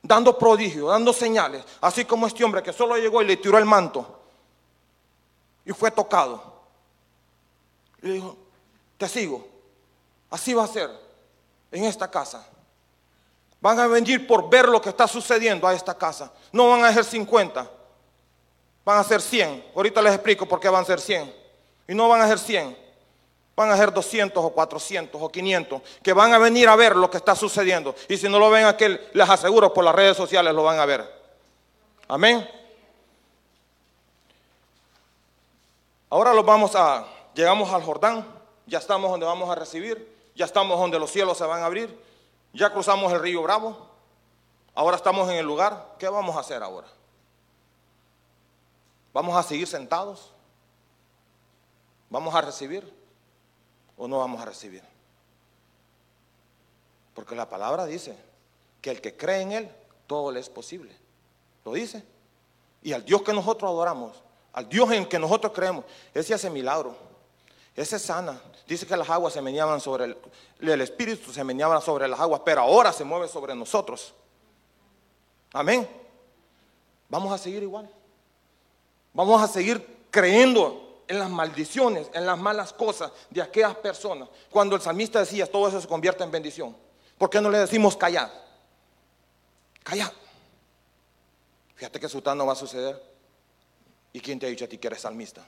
dando 0.03 0.39
prodigios, 0.39 0.89
dando 0.89 1.13
señales, 1.13 1.65
así 1.81 2.05
como 2.05 2.27
este 2.27 2.45
hombre 2.45 2.63
que 2.63 2.73
solo 2.73 2.97
llegó 2.97 3.23
y 3.23 3.27
le 3.27 3.37
tiró 3.37 3.59
el 3.59 3.65
manto 3.65 4.21
y 5.65 5.73
fue 5.73 5.91
tocado. 5.91 6.43
Y 8.03 8.07
le 8.07 8.13
dijo, 8.15 8.37
te 8.97 9.09
sigo, 9.09 9.47
así 10.31 10.55
va 10.55 10.65
a 10.65 10.69
ser 10.69 10.91
en 11.71 11.85
esta 11.85 12.11
casa. 12.11 12.47
Van 13.61 13.79
a 13.79 13.87
venir 13.87 14.27
por 14.27 14.49
ver 14.49 14.69
lo 14.69 14.81
que 14.81 14.89
está 14.89 15.09
sucediendo 15.09 15.67
a 15.67 15.75
esta 15.75 15.97
casa. 15.97 16.33
No 16.53 16.71
van 16.71 16.85
a 16.85 16.93
ser 16.93 17.05
50, 17.05 17.71
van 18.85 18.99
a 18.99 19.05
ser 19.05 19.21
100. 19.21 19.73
Ahorita 19.75 20.01
les 20.01 20.15
explico 20.15 20.47
por 20.47 20.61
qué 20.61 20.69
van 20.69 20.83
a 20.83 20.87
ser 20.87 21.01
100. 21.01 21.35
Y 21.89 21.95
no 21.95 22.09
van 22.09 22.21
a 22.21 22.29
ser 22.29 22.39
100 22.39 22.88
van 23.59 23.73
a 23.73 23.77
ser 23.77 23.93
200 23.93 24.45
o 24.45 24.51
400 24.51 25.21
o 25.21 25.29
500 25.29 25.83
que 26.01 26.13
van 26.13 26.33
a 26.33 26.39
venir 26.39 26.69
a 26.69 26.77
ver 26.77 26.95
lo 26.95 27.11
que 27.11 27.17
está 27.17 27.35
sucediendo. 27.35 27.93
Y 28.09 28.17
si 28.17 28.29
no 28.29 28.39
lo 28.39 28.51
ven 28.51 28.67
aquí, 28.67 28.85
les 29.13 29.29
aseguro 29.29 29.75
por 29.75 29.83
las 29.83 29.97
redes 29.97 30.17
sociales 30.17 30.55
lo 30.55 30.63
van 30.63 30.79
a 30.79 30.87
ver. 30.87 31.05
Amén. 32.07 32.49
Ahora 36.09 36.33
los 36.33 36.47
vamos 36.47 36.77
a, 36.77 37.05
llegamos 37.35 37.73
al 37.73 37.83
Jordán, 37.83 38.25
ya 38.65 38.79
estamos 38.79 39.11
donde 39.11 39.27
vamos 39.27 39.51
a 39.51 39.57
recibir, 39.57 40.17
ya 40.37 40.45
estamos 40.45 40.79
donde 40.79 41.01
los 41.01 41.11
cielos 41.11 41.37
se 41.37 41.45
van 41.45 41.61
a 41.63 41.67
abrir, 41.67 42.01
ya 42.53 42.71
cruzamos 42.71 43.13
el 43.13 43.21
río 43.21 43.43
Bravo, 43.43 43.89
ahora 44.73 44.97
estamos 44.97 45.29
en 45.31 45.35
el 45.35 45.45
lugar, 45.45 45.97
¿qué 45.99 46.09
vamos 46.09 46.37
a 46.37 46.41
hacer 46.41 46.63
ahora? 46.63 46.87
¿Vamos 49.13 49.37
a 49.37 49.43
seguir 49.43 49.67
sentados? 49.67 50.33
¿Vamos 52.09 52.33
a 52.37 52.41
recibir? 52.41 52.97
O 53.99 54.09
no 54.09 54.19
vamos 54.19 54.41
a 54.41 54.45
recibir. 54.45 54.83
Porque 57.15 57.35
la 57.35 57.49
palabra 57.49 57.85
dice 57.85 58.17
que 58.81 58.91
el 58.91 59.01
que 59.01 59.17
cree 59.17 59.43
en 59.43 59.53
Él, 59.53 59.71
todo 60.07 60.31
le 60.31 60.41
es 60.41 60.49
posible. 60.49 60.97
Lo 61.65 61.73
dice. 61.73 62.05
Y 62.83 62.93
al 62.93 63.05
Dios 63.05 63.23
que 63.23 63.33
nosotros 63.33 63.69
adoramos, 63.69 64.23
al 64.53 64.69
Dios 64.69 64.91
en 64.93 65.07
que 65.07 65.19
nosotros 65.19 65.53
creemos, 65.53 65.85
ese 66.15 66.33
hace 66.33 66.49
milagro. 66.49 66.97
Ese 67.75 67.99
sana. 67.99 68.41
Dice 68.67 68.87
que 68.87 68.97
las 68.97 69.09
aguas 69.11 69.33
se 69.33 69.43
meneaban 69.43 69.81
sobre 69.81 70.05
el, 70.05 70.17
el 70.61 70.81
Espíritu, 70.81 71.33
se 71.33 71.45
meneaban 71.45 71.81
sobre 71.83 72.09
las 72.09 72.21
aguas, 72.21 72.43
pero 72.45 72.61
ahora 72.61 72.93
se 72.93 73.05
mueve 73.05 73.29
sobre 73.29 73.55
nosotros. 73.55 74.15
Amén. 75.53 75.89
Vamos 77.09 77.33
a 77.33 77.39
seguir 77.39 77.63
igual. 77.63 77.89
Vamos 79.13 79.43
a 79.43 79.49
seguir 79.49 80.07
creyendo 80.11 80.88
en 81.09 81.19
las 81.19 81.31
maldiciones, 81.31 82.11
en 82.13 82.27
las 82.27 82.39
malas 82.39 82.73
cosas 82.73 83.11
de 83.31 83.43
aquellas 83.43 83.75
personas. 83.77 84.29
Cuando 84.51 84.77
el 84.77 84.83
salmista 84.83 85.19
decía, 85.21 85.51
todo 85.51 85.67
eso 85.67 85.81
se 85.81 85.89
convierte 85.89 86.23
en 86.23 86.31
bendición. 86.31 86.77
¿Por 87.17 87.31
qué 87.31 87.41
no 87.41 87.51
le 87.51 87.59
decimos 87.59 87.97
callad? 87.97 88.31
Callad. 89.83 90.13
Fíjate 91.75 91.99
que 91.99 92.09
sultán 92.09 92.37
no 92.37 92.47
va 92.47 92.53
a 92.53 92.57
suceder. 92.57 93.03
¿Y 94.13 94.21
quién 94.21 94.39
te 94.39 94.47
ha 94.47 94.49
dicho 94.49 94.67
a 94.67 94.69
ti 94.69 94.79
que 94.79 94.87
eres 94.87 95.01
salmista? 95.01 95.47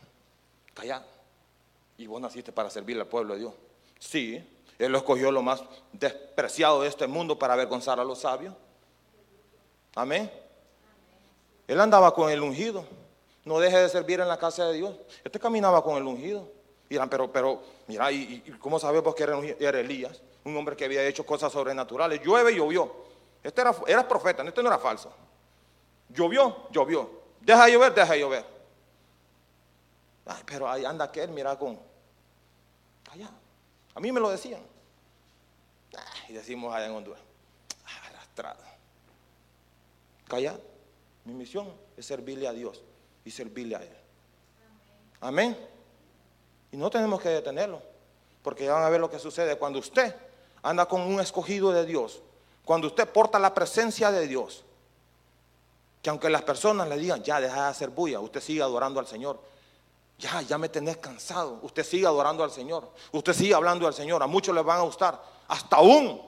Callad. 0.74 1.02
Y 1.98 2.06
vos 2.06 2.20
naciste 2.20 2.52
para 2.52 2.70
servirle 2.70 3.02
al 3.02 3.08
pueblo 3.08 3.34
de 3.34 3.40
Dios. 3.40 3.54
Sí, 3.98 4.42
Él 4.78 4.94
escogió 4.94 5.30
lo 5.30 5.42
más 5.42 5.62
despreciado 5.92 6.82
de 6.82 6.88
este 6.88 7.06
mundo 7.06 7.38
para 7.38 7.52
avergonzar 7.54 8.00
a 8.00 8.04
los 8.04 8.20
sabios. 8.20 8.54
Amén. 9.94 10.30
Él 11.66 11.80
andaba 11.80 12.14
con 12.14 12.30
el 12.30 12.40
ungido. 12.40 12.84
No 13.44 13.58
deje 13.58 13.78
de 13.78 13.88
servir 13.88 14.20
en 14.20 14.28
la 14.28 14.38
casa 14.38 14.66
de 14.66 14.74
Dios. 14.74 14.94
Este 15.24 15.38
caminaba 15.38 15.82
con 15.82 15.96
el 15.96 16.04
ungido. 16.04 16.50
Dirán, 16.88 17.08
pero, 17.08 17.32
pero, 17.32 17.62
mira, 17.86 18.10
¿y, 18.10 18.40
cómo 18.58 18.78
sabemos 18.78 19.14
que 19.14 19.22
era, 19.22 19.80
Elías? 19.80 20.20
Un 20.44 20.56
hombre 20.56 20.76
que 20.76 20.84
había 20.84 21.06
hecho 21.06 21.24
cosas 21.24 21.52
sobrenaturales. 21.52 22.20
Llueve 22.22 22.54
llovió. 22.54 22.92
Este 23.42 23.60
era, 23.60 23.74
era 23.86 24.06
profeta, 24.06 24.42
este 24.42 24.62
no 24.62 24.68
era 24.68 24.78
falso. 24.78 25.12
Llovió, 26.08 26.68
llovió. 26.70 27.10
Deja 27.40 27.66
de 27.66 27.72
llover, 27.72 27.94
deja 27.94 28.12
de 28.12 28.20
llover. 28.20 28.44
Ay, 30.26 30.42
pero 30.44 30.68
ahí 30.68 30.84
anda 30.84 31.04
aquel, 31.06 31.30
mira 31.30 31.56
con. 31.58 31.78
Allá. 33.10 33.30
A 33.94 34.00
mí 34.00 34.12
me 34.12 34.20
lo 34.20 34.30
decían. 34.30 34.60
y 36.28 36.32
decimos 36.32 36.74
allá 36.74 36.86
en 36.86 36.92
Honduras. 36.92 37.22
Arrastrado. 38.06 38.62
Calla. 40.28 40.58
Mi 41.24 41.34
misión 41.34 41.72
es 41.96 42.06
servirle 42.06 42.48
a 42.48 42.52
Dios 42.52 42.82
y 43.24 43.30
servirle 43.30 43.76
a 43.76 43.82
Él. 43.82 43.96
Amén. 45.20 45.56
Y 46.72 46.76
no 46.76 46.90
tenemos 46.90 47.20
que 47.20 47.28
detenerlo, 47.28 47.82
porque 48.42 48.64
ya 48.64 48.74
van 48.74 48.84
a 48.84 48.88
ver 48.88 49.00
lo 49.00 49.10
que 49.10 49.18
sucede 49.18 49.56
cuando 49.56 49.78
usted 49.78 50.14
anda 50.62 50.86
con 50.86 51.00
un 51.02 51.20
escogido 51.20 51.72
de 51.72 51.84
Dios, 51.84 52.22
cuando 52.64 52.86
usted 52.86 53.08
porta 53.08 53.38
la 53.38 53.52
presencia 53.52 54.10
de 54.10 54.26
Dios, 54.26 54.64
que 56.02 56.10
aunque 56.10 56.30
las 56.30 56.42
personas 56.42 56.88
le 56.88 56.96
digan, 56.96 57.22
ya 57.22 57.40
deja 57.40 57.64
de 57.64 57.68
hacer 57.68 57.90
bulla, 57.90 58.20
usted 58.20 58.40
sigue 58.40 58.62
adorando 58.62 59.00
al 59.00 59.06
Señor. 59.06 59.40
Ya, 60.18 60.42
ya 60.42 60.58
me 60.58 60.68
tenés 60.68 60.98
cansado. 60.98 61.58
Usted 61.62 61.82
sigue 61.82 62.06
adorando 62.06 62.44
al 62.44 62.50
Señor. 62.50 62.90
Usted 63.12 63.32
sigue 63.32 63.54
hablando 63.54 63.86
al 63.86 63.94
Señor. 63.94 64.22
A 64.22 64.26
muchos 64.26 64.54
les 64.54 64.62
van 64.62 64.78
a 64.78 64.82
gustar. 64.82 65.20
Hasta 65.48 65.76
aún 65.76 66.20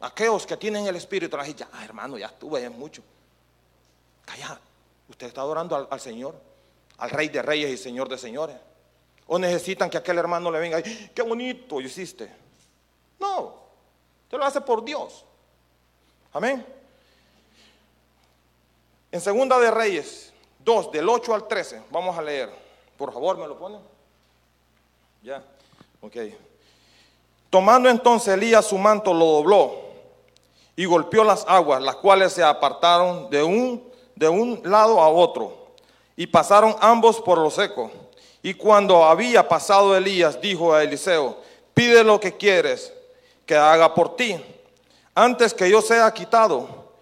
aquellos 0.00 0.46
que 0.46 0.58
tienen 0.58 0.86
el 0.86 0.96
Espíritu. 0.96 1.36
Ya, 1.56 1.68
hermano, 1.82 2.18
ya 2.18 2.26
estuve, 2.26 2.62
es 2.62 2.70
mucho. 2.70 3.02
Calla. 4.26 4.60
Usted 5.08 5.26
está 5.26 5.42
adorando 5.42 5.88
al, 5.90 6.00
Señor, 6.00 6.34
al 6.98 7.10
Rey 7.10 7.28
de 7.28 7.42
Reyes 7.42 7.70
y 7.70 7.76
Señor 7.76 8.08
de 8.08 8.18
Señores. 8.18 8.56
O 9.26 9.38
necesitan 9.38 9.88
que 9.90 9.98
aquel 9.98 10.18
hermano 10.18 10.50
le 10.50 10.58
venga 10.58 10.80
y, 10.80 11.10
qué 11.14 11.22
bonito 11.22 11.80
hiciste. 11.80 12.30
No, 13.18 13.54
te 14.28 14.36
lo 14.36 14.44
hace 14.44 14.60
por 14.60 14.84
Dios. 14.84 15.24
Amén. 16.32 16.66
En 19.12 19.20
Segunda 19.20 19.58
de 19.60 19.70
Reyes 19.70 20.32
2, 20.64 20.92
del 20.92 21.08
8 21.08 21.34
al 21.34 21.46
13, 21.46 21.84
vamos 21.90 22.18
a 22.18 22.22
leer. 22.22 22.50
Por 22.96 23.12
favor, 23.12 23.38
¿me 23.38 23.46
lo 23.46 23.58
ponen? 23.58 23.80
Ya, 25.22 25.42
ok. 26.00 26.16
Tomando 27.50 27.88
entonces 27.88 28.34
Elías 28.34 28.66
su 28.66 28.76
manto, 28.76 29.14
lo 29.14 29.26
dobló 29.26 29.84
y 30.76 30.84
golpeó 30.86 31.22
las 31.22 31.44
aguas, 31.46 31.80
las 31.80 31.96
cuales 31.96 32.32
se 32.32 32.42
apartaron 32.42 33.30
de 33.30 33.42
un, 33.42 33.93
de 34.16 34.28
un 34.28 34.60
lado 34.64 35.00
a 35.00 35.08
otro, 35.08 35.64
y 36.16 36.26
pasaron 36.26 36.76
ambos 36.80 37.20
por 37.20 37.38
lo 37.38 37.50
seco. 37.50 37.90
Y 38.42 38.54
cuando 38.54 39.04
había 39.04 39.48
pasado 39.48 39.96
Elías, 39.96 40.40
dijo 40.40 40.74
a 40.74 40.82
Eliseo, 40.82 41.38
pide 41.72 42.04
lo 42.04 42.20
que 42.20 42.36
quieres 42.36 42.92
que 43.46 43.56
haga 43.56 43.94
por 43.94 44.16
ti, 44.16 44.36
antes 45.14 45.54
que 45.54 45.70
yo 45.70 45.80
sea 45.80 46.12
quitado 46.12 46.92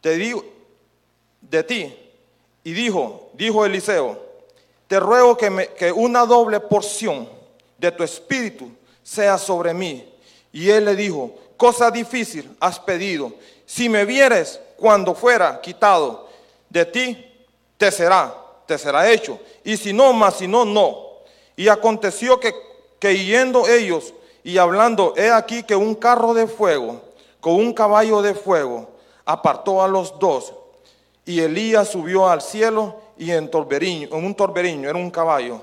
de 0.00 1.62
ti. 1.64 1.96
Y 2.64 2.72
dijo, 2.72 3.30
dijo 3.34 3.64
Eliseo, 3.64 4.20
te 4.86 5.00
ruego 5.00 5.36
que, 5.36 5.70
que 5.76 5.90
una 5.90 6.24
doble 6.24 6.60
porción 6.60 7.28
de 7.78 7.90
tu 7.90 8.02
espíritu 8.04 8.70
sea 9.02 9.38
sobre 9.38 9.74
mí. 9.74 10.08
Y 10.52 10.70
él 10.70 10.84
le 10.84 10.94
dijo, 10.94 11.34
cosa 11.56 11.90
difícil 11.90 12.56
has 12.60 12.78
pedido. 12.78 13.32
Si 13.66 13.88
me 13.88 14.04
vieres 14.04 14.60
cuando 14.76 15.14
fuera 15.14 15.60
quitado 15.60 16.28
de 16.72 16.86
ti, 16.86 17.26
te 17.76 17.90
será, 17.90 18.34
te 18.66 18.78
será 18.78 19.10
hecho. 19.10 19.38
Y 19.62 19.76
si 19.76 19.92
no, 19.92 20.12
más 20.12 20.38
si 20.38 20.48
no, 20.48 20.64
no. 20.64 21.08
Y 21.54 21.68
aconteció 21.68 22.40
que, 22.40 22.54
que 22.98 23.24
yendo 23.24 23.68
ellos 23.68 24.14
y 24.42 24.56
hablando, 24.56 25.12
he 25.16 25.30
aquí 25.30 25.62
que 25.62 25.76
un 25.76 25.94
carro 25.94 26.32
de 26.32 26.46
fuego 26.46 27.02
con 27.40 27.54
un 27.54 27.72
caballo 27.72 28.22
de 28.22 28.34
fuego 28.34 28.88
apartó 29.24 29.82
a 29.82 29.88
los 29.88 30.18
dos. 30.18 30.54
Y 31.26 31.40
Elías 31.40 31.88
subió 31.88 32.28
al 32.28 32.40
cielo 32.40 32.96
y 33.18 33.30
en, 33.30 33.50
en 33.52 34.14
un 34.14 34.34
torberiño, 34.34 34.88
era 34.88 34.98
un 34.98 35.10
caballo 35.10 35.62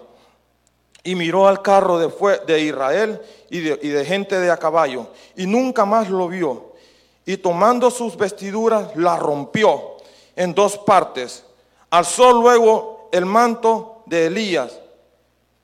y 1.01 1.15
miró 1.15 1.47
al 1.47 1.61
carro 1.61 1.97
de, 1.97 2.11
de 2.45 2.61
Israel 2.61 3.21
y 3.49 3.61
de, 3.61 3.79
y 3.81 3.87
de, 3.87 4.05
gente 4.05 4.37
de 4.37 4.51
a 4.51 4.57
caballo, 4.57 5.07
y 5.35 5.47
nunca 5.47 5.85
más 5.85 6.09
lo 6.09 6.27
vio. 6.27 6.73
Y 7.25 7.37
tomando 7.37 7.89
sus 7.89 8.17
vestiduras, 8.17 8.95
la 8.95 9.15
rompió 9.17 9.98
en 10.39 10.55
dos 10.55 10.77
partes. 10.77 11.43
Alzó 11.89 12.31
luego 12.31 13.09
el 13.11 13.25
manto 13.25 14.03
de 14.05 14.27
Elías, 14.27 14.79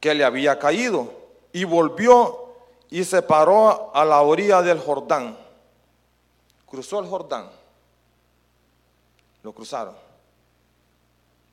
que 0.01 0.13
le 0.13 0.25
había 0.25 0.60
caído, 0.60 1.13
y 1.53 1.63
volvió 1.63 2.50
y 2.89 3.05
se 3.05 3.22
paró 3.22 3.96
a 3.96 4.03
la 4.03 4.22
orilla 4.22 4.62
del 4.62 4.79
Jordán. 4.79 5.38
Cruzó 6.65 7.00
el 7.00 7.08
Jordán. 7.08 7.50
Lo 9.44 9.53
cruzaron. 9.53 9.96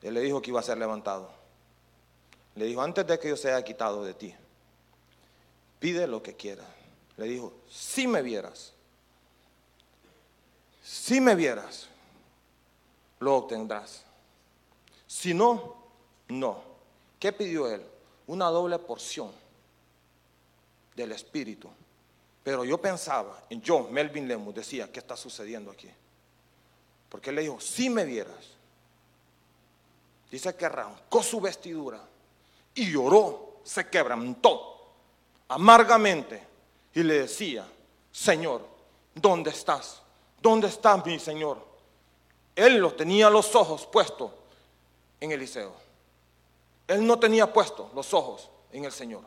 Él 0.01 0.15
le 0.15 0.19
dijo 0.19 0.41
que 0.41 0.51
iba 0.51 0.59
a 0.59 0.63
ser 0.63 0.77
levantado. 0.77 1.29
Le 2.55 2.65
dijo, 2.65 2.81
antes 2.81 3.07
de 3.07 3.17
que 3.17 3.29
yo 3.29 3.37
sea 3.37 3.63
quitado 3.63 4.03
de 4.03 4.15
ti, 4.15 4.35
pide 5.79 6.07
lo 6.07 6.21
que 6.21 6.35
quieras. 6.35 6.67
Le 7.15 7.25
dijo, 7.27 7.53
si 7.69 8.05
me 8.05 8.21
vieras, 8.21 8.73
si 10.83 11.21
me 11.21 11.35
vieras, 11.35 11.87
lo 13.23 13.37
obtendrás. 13.37 14.03
Si 15.07 15.33
no, 15.33 15.75
no. 16.27 16.61
¿Qué 17.19 17.31
pidió 17.31 17.71
él? 17.71 17.81
Una 18.27 18.47
doble 18.47 18.77
porción 18.79 19.31
del 20.95 21.11
Espíritu. 21.13 21.69
Pero 22.43 22.65
yo 22.65 22.77
pensaba, 22.79 23.43
en 23.49 23.61
yo, 23.61 23.87
Melvin 23.89 24.27
Lemus, 24.27 24.53
decía, 24.53 24.91
¿qué 24.91 24.99
está 24.99 25.15
sucediendo 25.15 25.71
aquí? 25.71 25.89
Porque 27.07 27.29
él 27.29 27.37
le 27.37 27.43
dijo, 27.43 27.59
si 27.59 27.89
me 27.89 28.03
vieras. 28.03 28.51
Dice 30.29 30.55
que 30.55 30.65
arrancó 30.65 31.21
su 31.21 31.39
vestidura 31.39 32.01
y 32.73 32.91
lloró, 32.91 33.59
se 33.63 33.87
quebrantó 33.87 34.91
amargamente 35.47 36.41
y 36.93 37.03
le 37.03 37.19
decía, 37.19 37.65
Señor, 38.11 38.67
¿dónde 39.13 39.51
estás? 39.51 40.01
¿Dónde 40.41 40.67
estás, 40.67 41.05
mi 41.05 41.19
Señor? 41.19 41.72
Él 42.55 42.77
lo 42.77 42.93
tenía 42.93 43.29
los 43.29 43.55
ojos 43.55 43.85
puestos 43.85 44.31
en 45.19 45.31
Eliseo. 45.31 45.73
Él 46.87 47.05
no 47.05 47.17
tenía 47.17 47.51
puestos 47.51 47.93
los 47.93 48.13
ojos 48.13 48.49
en 48.71 48.85
el 48.85 48.91
Señor. 48.91 49.21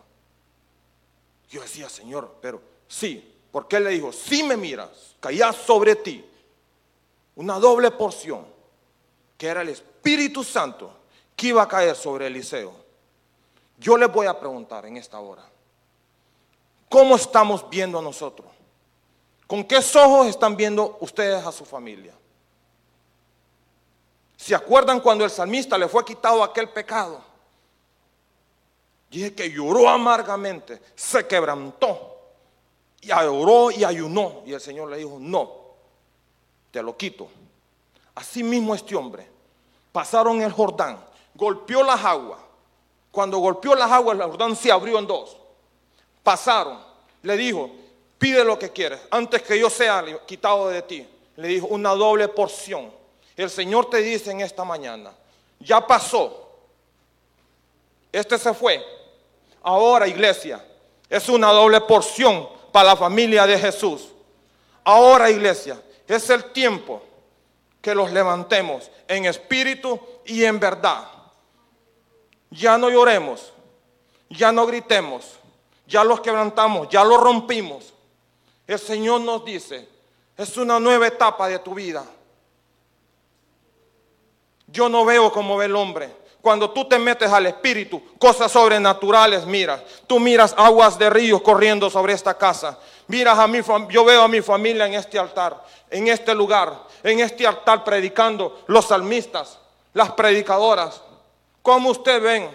Yo 1.48 1.62
decía, 1.62 1.88
Señor, 1.88 2.36
pero 2.40 2.60
sí, 2.88 3.34
porque 3.50 3.76
Él 3.76 3.84
le 3.84 3.90
dijo, 3.90 4.12
si 4.12 4.42
me 4.42 4.56
miras, 4.56 5.16
caía 5.20 5.52
sobre 5.52 5.96
ti 5.96 6.24
una 7.36 7.58
doble 7.58 7.90
porción, 7.90 8.46
que 9.36 9.46
era 9.46 9.62
el 9.62 9.68
Espíritu 9.68 10.42
Santo, 10.42 10.90
que 11.34 11.48
iba 11.48 11.62
a 11.62 11.68
caer 11.68 11.94
sobre 11.94 12.26
Eliseo. 12.26 12.72
Yo 13.78 13.96
les 13.96 14.10
voy 14.10 14.26
a 14.26 14.38
preguntar 14.38 14.86
en 14.86 14.96
esta 14.96 15.20
hora, 15.20 15.44
¿cómo 16.88 17.16
estamos 17.16 17.68
viendo 17.68 17.98
a 17.98 18.02
nosotros? 18.02 18.48
¿Con 19.46 19.62
qué 19.64 19.76
ojos 19.76 20.26
están 20.26 20.56
viendo 20.56 20.96
ustedes 21.00 21.44
a 21.44 21.52
su 21.52 21.64
familia? 21.64 22.14
¿Se 24.36 24.54
acuerdan 24.54 25.00
cuando 25.00 25.24
el 25.24 25.30
salmista 25.30 25.78
le 25.78 25.88
fue 25.88 26.04
quitado 26.04 26.42
aquel 26.42 26.68
pecado? 26.68 27.22
Dije 29.10 29.34
que 29.34 29.50
lloró 29.50 29.88
amargamente, 29.88 30.80
se 30.94 31.26
quebrantó, 31.26 32.18
y 33.00 33.10
oró 33.12 33.70
y 33.70 33.84
ayunó. 33.84 34.42
Y 34.44 34.52
el 34.52 34.60
Señor 34.60 34.90
le 34.90 34.98
dijo, 34.98 35.16
no, 35.18 35.52
te 36.70 36.82
lo 36.82 36.96
quito. 36.96 37.28
Así 38.14 38.42
mismo 38.42 38.74
este 38.74 38.96
hombre, 38.96 39.28
pasaron 39.92 40.42
el 40.42 40.52
Jordán, 40.52 40.98
golpeó 41.34 41.82
las 41.82 42.04
aguas, 42.04 42.40
cuando 43.16 43.38
golpeó 43.38 43.74
las 43.74 43.90
aguas, 43.90 44.14
el 44.18 44.22
Jordán 44.24 44.54
se 44.54 44.70
abrió 44.70 44.98
en 44.98 45.06
dos. 45.06 45.38
Pasaron. 46.22 46.78
Le 47.22 47.34
dijo, 47.34 47.70
pide 48.18 48.44
lo 48.44 48.58
que 48.58 48.70
quieres. 48.70 49.00
Antes 49.10 49.40
que 49.40 49.58
yo 49.58 49.70
sea 49.70 50.04
quitado 50.26 50.68
de 50.68 50.82
ti. 50.82 51.08
Le 51.36 51.48
dijo, 51.48 51.66
una 51.68 51.94
doble 51.94 52.28
porción. 52.28 52.92
El 53.36 53.50
Señor 53.50 53.90
te 53.90 53.98
dice 53.98 54.30
en 54.30 54.40
esta 54.40 54.64
mañana, 54.64 55.12
ya 55.60 55.86
pasó. 55.86 56.50
Este 58.10 58.38
se 58.38 58.54
fue. 58.54 58.82
Ahora, 59.62 60.08
iglesia, 60.08 60.64
es 61.08 61.28
una 61.28 61.50
doble 61.50 61.80
porción 61.82 62.48
para 62.72 62.90
la 62.90 62.96
familia 62.96 63.46
de 63.46 63.58
Jesús. 63.58 64.08
Ahora, 64.84 65.30
iglesia, 65.30 65.80
es 66.06 66.30
el 66.30 66.52
tiempo 66.52 67.02
que 67.82 67.94
los 67.94 68.10
levantemos 68.10 68.90
en 69.06 69.26
espíritu 69.26 70.00
y 70.24 70.44
en 70.44 70.58
verdad 70.58 71.08
ya 72.50 72.78
no 72.78 72.90
lloremos, 72.90 73.52
ya 74.30 74.52
no 74.52 74.66
gritemos, 74.66 75.36
ya 75.86 76.02
los 76.04 76.20
quebrantamos, 76.20 76.88
ya 76.88 77.04
los 77.04 77.20
rompimos. 77.20 77.92
El 78.66 78.78
Señor 78.78 79.20
nos 79.20 79.44
dice, 79.44 79.88
es 80.36 80.56
una 80.56 80.80
nueva 80.80 81.06
etapa 81.06 81.48
de 81.48 81.58
tu 81.58 81.74
vida. 81.74 82.04
Yo 84.66 84.88
no 84.88 85.04
veo 85.04 85.32
como 85.32 85.56
ve 85.56 85.66
el 85.66 85.76
hombre. 85.76 86.10
Cuando 86.40 86.70
tú 86.70 86.88
te 86.88 86.98
metes 86.98 87.30
al 87.32 87.46
espíritu, 87.46 88.02
cosas 88.18 88.52
sobrenaturales 88.52 89.46
miras. 89.46 89.82
Tú 90.06 90.20
miras 90.20 90.54
aguas 90.56 90.98
de 90.98 91.10
ríos 91.10 91.42
corriendo 91.42 91.90
sobre 91.90 92.12
esta 92.12 92.34
casa. 92.34 92.78
Miras 93.08 93.38
a 93.38 93.46
mi 93.46 93.60
yo 93.90 94.04
veo 94.04 94.22
a 94.22 94.28
mi 94.28 94.40
familia 94.40 94.86
en 94.86 94.94
este 94.94 95.18
altar, 95.18 95.62
en 95.90 96.08
este 96.08 96.34
lugar, 96.34 96.82
en 97.02 97.20
este 97.20 97.46
altar 97.46 97.84
predicando 97.84 98.62
los 98.66 98.86
salmistas, 98.86 99.58
las 99.92 100.12
predicadoras, 100.12 101.02
¿Cómo 101.66 101.90
usted 101.90 102.22
ven? 102.22 102.48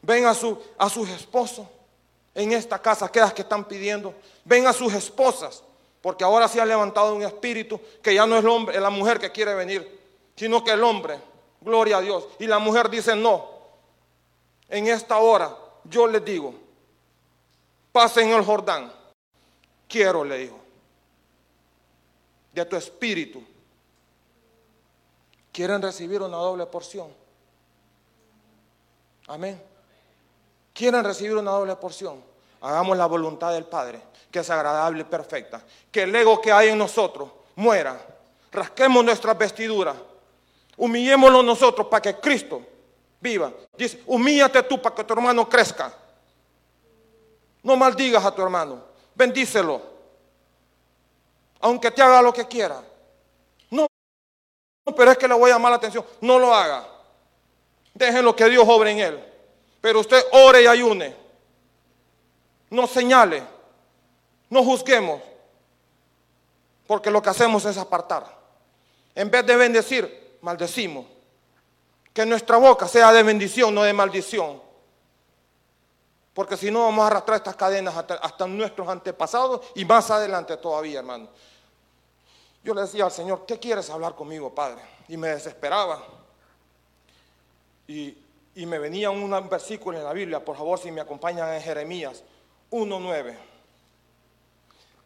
Ven 0.00 0.24
a, 0.24 0.32
su, 0.32 0.56
a 0.78 0.88
sus 0.88 1.08
esposos 1.08 1.66
en 2.32 2.52
esta 2.52 2.80
casa, 2.80 3.06
aquellas 3.06 3.34
que 3.34 3.42
están 3.42 3.64
pidiendo. 3.64 4.14
Ven 4.44 4.68
a 4.68 4.72
sus 4.72 4.94
esposas, 4.94 5.64
porque 6.00 6.22
ahora 6.22 6.46
se 6.46 6.60
ha 6.60 6.64
levantado 6.64 7.16
un 7.16 7.24
espíritu 7.24 7.80
que 8.00 8.14
ya 8.14 8.24
no 8.26 8.36
es 8.36 8.44
el 8.44 8.48
hombre, 8.48 8.76
es 8.76 8.80
la 8.80 8.90
mujer 8.90 9.18
que 9.18 9.32
quiere 9.32 9.54
venir, 9.54 9.99
sino 10.40 10.64
que 10.64 10.70
el 10.70 10.82
hombre, 10.82 11.20
gloria 11.60 11.98
a 11.98 12.00
Dios. 12.00 12.26
Y 12.38 12.46
la 12.46 12.58
mujer 12.58 12.88
dice, 12.88 13.14
no, 13.14 13.46
en 14.70 14.86
esta 14.86 15.18
hora 15.18 15.54
yo 15.84 16.06
les 16.06 16.24
digo, 16.24 16.54
pasen 17.92 18.30
el 18.30 18.42
Jordán. 18.42 18.90
Quiero, 19.86 20.24
le 20.24 20.38
digo, 20.38 20.58
de 22.54 22.64
tu 22.64 22.74
espíritu. 22.74 23.44
¿Quieren 25.52 25.82
recibir 25.82 26.22
una 26.22 26.38
doble 26.38 26.64
porción? 26.64 27.12
Amén. 29.26 29.62
¿Quieren 30.72 31.04
recibir 31.04 31.36
una 31.36 31.50
doble 31.50 31.76
porción? 31.76 32.24
Hagamos 32.62 32.96
la 32.96 33.04
voluntad 33.04 33.52
del 33.52 33.66
Padre, 33.66 34.00
que 34.30 34.38
es 34.38 34.48
agradable 34.48 35.02
y 35.02 35.04
perfecta. 35.04 35.62
Que 35.92 36.04
el 36.04 36.16
ego 36.16 36.40
que 36.40 36.50
hay 36.50 36.70
en 36.70 36.78
nosotros 36.78 37.28
muera. 37.56 38.00
Rasquemos 38.50 39.04
nuestras 39.04 39.36
vestiduras. 39.36 39.96
Humillémonos 40.80 41.44
nosotros 41.44 41.88
para 41.88 42.00
que 42.00 42.18
Cristo 42.18 42.62
viva. 43.20 43.52
Dice, 43.76 44.02
humíllate 44.06 44.62
tú 44.62 44.80
para 44.80 44.94
que 44.94 45.04
tu 45.04 45.12
hermano 45.12 45.46
crezca. 45.46 45.92
No 47.62 47.76
maldigas 47.76 48.24
a 48.24 48.34
tu 48.34 48.40
hermano, 48.40 48.82
bendícelo. 49.14 49.82
Aunque 51.60 51.90
te 51.90 52.00
haga 52.00 52.22
lo 52.22 52.32
que 52.32 52.48
quiera. 52.48 52.82
No, 53.68 53.86
pero 54.96 55.10
es 55.10 55.18
que 55.18 55.28
le 55.28 55.34
voy 55.34 55.50
a 55.50 55.52
llamar 55.52 55.72
la 55.72 55.76
atención. 55.76 56.02
No 56.22 56.38
lo 56.38 56.54
haga. 56.54 56.88
Déjenlo 57.92 58.34
que 58.34 58.48
Dios 58.48 58.64
obre 58.66 58.92
en 58.92 59.00
él. 59.00 59.24
Pero 59.82 60.00
usted 60.00 60.24
ore 60.32 60.62
y 60.62 60.66
ayune. 60.66 61.14
No 62.70 62.86
señale. 62.86 63.42
No 64.48 64.64
juzguemos. 64.64 65.20
Porque 66.86 67.10
lo 67.10 67.20
que 67.20 67.28
hacemos 67.28 67.66
es 67.66 67.76
apartar. 67.76 68.34
En 69.14 69.30
vez 69.30 69.44
de 69.44 69.56
bendecir, 69.56 70.19
maldecimos. 70.40 71.06
Que 72.12 72.26
nuestra 72.26 72.56
boca 72.56 72.88
sea 72.88 73.12
de 73.12 73.22
bendición, 73.22 73.74
no 73.74 73.82
de 73.82 73.92
maldición. 73.92 74.60
Porque 76.34 76.56
si 76.56 76.70
no 76.70 76.84
vamos 76.84 77.04
a 77.04 77.08
arrastrar 77.08 77.38
estas 77.38 77.56
cadenas 77.56 77.94
hasta, 77.96 78.46
nuestros 78.46 78.88
antepasados 78.88 79.60
y 79.74 79.84
más 79.84 80.10
adelante 80.10 80.56
todavía, 80.56 81.00
hermano. 81.00 81.28
Yo 82.62 82.74
le 82.74 82.82
decía 82.82 83.04
al 83.04 83.12
Señor, 83.12 83.44
¿qué 83.46 83.58
quieres 83.58 83.88
hablar 83.90 84.14
conmigo, 84.14 84.54
Padre? 84.54 84.82
Y 85.08 85.16
me 85.16 85.28
desesperaba. 85.28 86.02
Y, 87.86 88.16
me 88.54 88.78
venía 88.78 89.10
un 89.10 89.48
versículo 89.48 89.96
en 89.96 90.04
la 90.04 90.12
Biblia, 90.12 90.44
por 90.44 90.56
favor, 90.56 90.78
si 90.78 90.90
me 90.90 91.00
acompañan 91.00 91.52
en 91.54 91.62
Jeremías 91.62 92.22
1.9. 92.70 93.34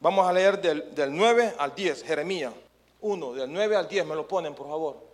Vamos 0.00 0.26
a 0.26 0.32
leer 0.32 0.60
del, 0.60 0.94
del 0.94 1.16
9 1.16 1.54
al 1.56 1.74
10, 1.74 2.02
Jeremías 2.02 2.52
1, 3.00 3.32
del 3.34 3.52
9 3.52 3.76
al 3.76 3.88
10, 3.88 4.06
me 4.06 4.14
lo 4.14 4.26
ponen, 4.26 4.54
por 4.54 4.66
favor. 4.66 5.13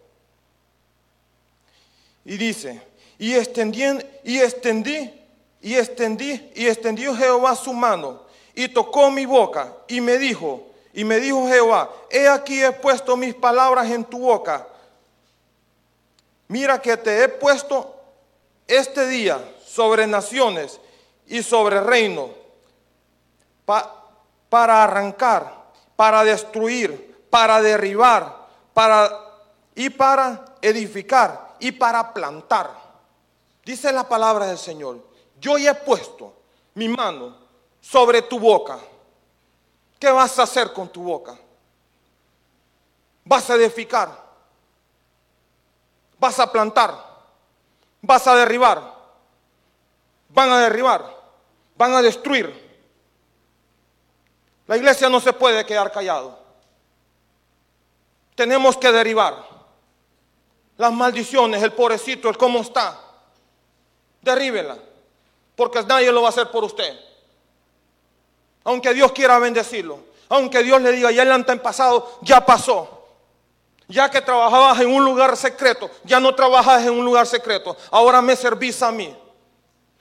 Y 2.25 2.37
dice, 2.37 2.81
y 3.19 3.35
extendí, 3.35 3.83
y 4.25 4.41
extendí, 4.41 5.13
y 5.61 5.75
extendí, 5.75 6.51
y 6.55 6.67
extendió 6.67 7.15
Jehová 7.15 7.55
su 7.55 7.73
mano, 7.73 8.23
y 8.55 8.69
tocó 8.69 9.11
mi 9.11 9.27
boca, 9.27 9.75
y 9.89 10.01
me 10.01 10.19
dijo, 10.19 10.67
y 10.93 11.05
me 11.05 11.21
dijo 11.21 11.47
Jehová, 11.49 11.91
he 12.11 12.29
aquí 12.29 12.63
he 12.63 12.73
puesto 12.73 13.17
mis 13.17 13.35
palabras 13.35 13.91
en 13.91 14.05
tu 14.05 14.19
boca. 14.19 14.67
Mira 16.49 16.81
que 16.81 16.97
te 16.97 17.23
he 17.23 17.29
puesto 17.29 17.95
este 18.67 19.07
día 19.07 19.39
sobre 19.65 20.07
naciones 20.07 20.81
y 21.27 21.43
sobre 21.43 21.81
reino, 21.81 22.31
para 23.65 24.83
arrancar, 24.83 25.65
para 25.95 26.25
destruir, 26.25 27.25
para 27.31 27.61
derribar, 27.63 28.49
para 28.75 29.27
y 29.75 29.91
para 29.91 30.45
edificar 30.61 31.50
y 31.61 31.73
para 31.73 32.13
plantar. 32.13 32.71
Dice 33.65 33.93
la 33.93 34.09
palabra 34.09 34.47
del 34.47 34.59
Señor, 34.59 35.05
yo 35.39 35.59
ya 35.59 35.73
he 35.73 35.75
puesto 35.75 36.35
mi 36.75 36.89
mano 36.89 37.37
sobre 37.81 38.23
tu 38.23 38.39
boca. 38.39 38.79
¿Qué 39.99 40.11
vas 40.11 40.39
a 40.39 40.45
hacer 40.45 40.73
con 40.73 40.89
tu 40.89 41.03
boca? 41.03 41.39
Vas 43.25 43.51
a 43.51 43.55
edificar, 43.55 44.11
vas 46.19 46.39
a 46.41 46.51
plantar, 46.51 46.95
vas 48.01 48.27
a 48.27 48.35
derribar, 48.35 48.95
van 50.31 50.51
a 50.51 50.61
derribar, 50.61 51.17
van 51.77 51.93
a 51.93 52.03
destruir. 52.03 52.71
La 54.67 54.77
iglesia 54.77 55.09
no 55.09 55.21
se 55.21 55.33
puede 55.33 55.67
quedar 55.67 55.93
callado. 55.93 56.39
Tenemos 58.35 58.77
que 58.79 58.91
derribar 58.91 59.60
las 60.81 60.95
maldiciones, 60.95 61.63
el 61.63 61.75
pobrecito, 61.75 62.31
el 62.31 62.39
cómo 62.39 62.61
está. 62.61 62.99
Derríbela, 64.23 64.79
porque 65.55 65.83
nadie 65.83 66.11
lo 66.11 66.23
va 66.23 66.29
a 66.29 66.31
hacer 66.31 66.51
por 66.51 66.65
usted. 66.65 66.99
Aunque 68.65 68.95
Dios 68.95 69.13
quiera 69.13 69.39
bendecirlo, 69.39 69.99
aunque 70.31 70.63
Dios 70.63 70.81
le 70.81 70.93
diga, 70.93 71.11
ya 71.11 71.23
el 71.23 71.33
antepasado 71.33 72.19
ya 72.23 72.47
pasó. 72.47 72.97
Ya 73.89 74.11
que 74.11 74.23
trabajabas 74.23 74.81
en 74.81 74.95
un 74.95 75.05
lugar 75.05 75.37
secreto, 75.37 75.91
ya 76.03 76.19
no 76.19 76.35
trabajas 76.35 76.87
en 76.87 76.93
un 76.93 77.05
lugar 77.05 77.27
secreto, 77.27 77.77
ahora 77.91 78.23
me 78.23 78.35
servís 78.35 78.83
a 78.83 78.91
mí. 78.91 79.15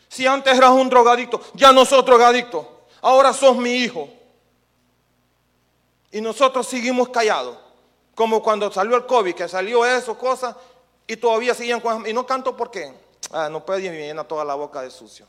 Si 0.07 0.25
antes 0.25 0.57
eras 0.57 0.71
un 0.71 0.87
drogadicto, 0.87 1.41
ya 1.55 1.73
no 1.73 1.83
sos 1.83 2.05
drogadicto, 2.05 2.85
ahora 3.01 3.33
sos 3.33 3.57
mi 3.57 3.73
hijo. 3.73 4.07
Y 6.09 6.21
nosotros 6.21 6.65
seguimos 6.67 7.09
callados. 7.09 7.57
Como 8.19 8.43
cuando 8.43 8.69
salió 8.69 8.97
el 8.97 9.05
COVID, 9.05 9.33
que 9.33 9.47
salió 9.47 9.85
eso, 9.85 10.17
cosas, 10.17 10.53
y 11.09 11.17
todavía 11.17 11.55
siguen 11.55 11.79
con... 11.81 12.05
Y 12.05 12.13
no 12.13 12.23
canto 12.23 12.55
porque 12.55 12.93
ah, 13.31 13.49
no 13.49 13.65
puede 13.65 13.83
y 13.83 13.89
me 13.89 13.97
llena 13.97 14.27
toda 14.27 14.45
la 14.45 14.53
boca 14.53 14.83
de 14.83 14.91
sucio. 14.91 15.25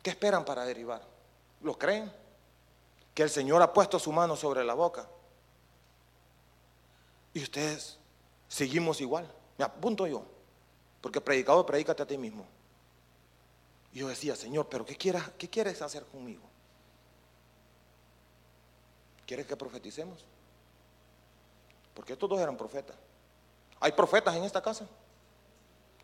¿Qué 0.00 0.10
esperan 0.10 0.44
para 0.44 0.64
derivar? 0.64 1.02
¿Lo 1.62 1.76
creen? 1.76 2.10
Que 3.12 3.24
el 3.24 3.30
Señor 3.30 3.60
ha 3.60 3.72
puesto 3.72 3.98
su 3.98 4.12
mano 4.12 4.36
sobre 4.36 4.64
la 4.64 4.74
boca. 4.74 5.08
Y 7.34 7.42
ustedes 7.42 7.98
seguimos 8.46 9.00
igual. 9.00 9.28
Me 9.58 9.64
apunto 9.64 10.06
yo. 10.06 10.22
Porque 11.00 11.20
predicado, 11.20 11.66
predícate 11.66 12.04
a 12.04 12.06
ti 12.06 12.16
mismo. 12.16 12.46
Y 13.92 13.98
yo 13.98 14.06
decía, 14.06 14.36
Señor, 14.36 14.68
pero 14.68 14.86
¿qué, 14.86 14.94
quieras, 14.96 15.32
¿qué 15.36 15.50
quieres 15.50 15.82
hacer 15.82 16.04
conmigo? 16.04 16.44
¿Quieres 19.26 19.46
que 19.46 19.56
profeticemos? 19.56 20.24
Porque 21.92 22.12
estos 22.12 22.30
dos 22.30 22.38
eran 22.38 22.56
profetas. 22.56 23.07
Hay 23.80 23.92
profetas 23.92 24.34
en 24.34 24.44
esta 24.44 24.60
casa. 24.60 24.86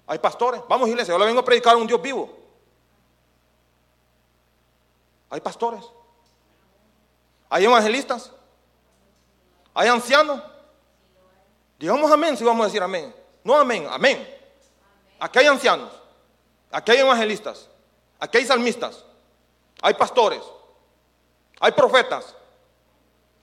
Hay 0.06 0.18
pastores. 0.18 0.60
Vamos, 0.68 0.88
iglesia, 0.88 1.12
yo 1.12 1.18
le 1.18 1.26
vengo 1.26 1.40
a 1.40 1.44
predicar 1.44 1.74
a 1.74 1.76
un 1.76 1.86
Dios 1.86 2.00
vivo. 2.00 2.30
Hay 5.30 5.40
pastores. 5.40 5.84
Hay 7.48 7.64
evangelistas. 7.64 8.30
Hay 9.72 9.88
ancianos. 9.88 10.40
Digamos 11.78 12.10
amén 12.10 12.36
si 12.36 12.44
vamos 12.44 12.62
a 12.62 12.66
decir 12.66 12.82
amén. 12.82 13.14
No 13.42 13.56
amén, 13.56 13.86
amén. 13.90 14.28
Aquí 15.18 15.40
hay 15.40 15.46
ancianos. 15.46 15.92
Aquí 16.70 16.92
hay 16.92 16.98
evangelistas. 16.98 17.68
Aquí 18.20 18.38
hay 18.38 18.46
salmistas. 18.46 19.04
Hay 19.82 19.94
pastores. 19.94 20.42
Hay 21.60 21.72
profetas. 21.72 22.34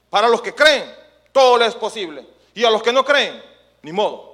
Para 0.10 0.28
los 0.28 0.42
que 0.42 0.54
creen, 0.54 0.94
todo 1.32 1.58
les 1.58 1.70
es 1.70 1.76
posible. 1.76 2.28
Y 2.54 2.64
a 2.64 2.70
los 2.70 2.84
que 2.84 2.92
no 2.92 3.04
creen, 3.04 3.51
ni 3.82 3.92
modo. 3.92 4.32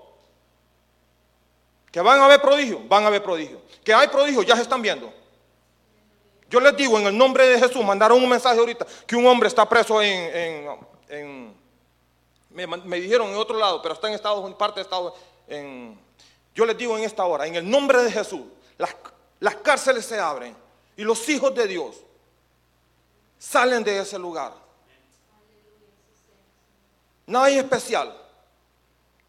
Que 1.92 2.02
van 2.02 2.20
a 2.20 2.28
ver 2.28 2.42
prodigios, 2.42 2.88
van 2.88 3.06
a 3.06 3.10
ver 3.10 3.24
prodigios. 3.24 3.62
Que 3.84 3.94
hay 3.94 4.08
prodigios, 4.08 4.46
ya 4.46 4.56
se 4.56 4.62
están 4.62 4.82
viendo. 4.82 5.12
Yo 6.50 6.60
les 6.60 6.76
digo, 6.78 6.98
en 7.00 7.08
el 7.08 7.18
nombre 7.18 7.48
de 7.48 7.60
Jesús, 7.60 7.84
mandaron 7.84 8.22
un 8.22 8.30
mensaje 8.30 8.60
ahorita 8.60 8.86
que 9.06 9.16
un 9.16 9.26
hombre 9.26 9.50
está 9.50 9.68
preso 9.68 10.02
en, 10.02 10.68
me, 12.50 13.00
dijeron 13.00 13.30
en 13.30 13.36
otro 13.36 13.58
lado, 13.58 13.82
pero 13.82 13.94
está 13.94 14.08
en 14.08 14.14
Estados 14.14 14.40
Unidos, 14.40 14.58
parte 14.58 14.80
de 14.80 14.84
Estados. 14.84 15.14
Yo 16.56 16.66
les 16.66 16.78
digo 16.78 16.98
en 16.98 17.04
esta 17.04 17.26
hora, 17.26 17.46
en 17.46 17.56
el 17.56 17.70
nombre 17.70 18.02
de 18.02 18.12
Jesús, 18.12 18.44
las, 18.78 18.96
las 19.40 19.56
cárceles 19.58 20.06
se 20.06 20.20
abren 20.20 20.56
y 20.96 21.04
los 21.04 21.28
hijos 21.30 21.54
de 21.54 21.68
Dios 21.68 21.98
salen 23.38 23.84
de 23.84 24.00
ese 24.00 24.18
lugar. 24.18 24.54
Nadie 27.26 27.60
especial. 27.60 28.27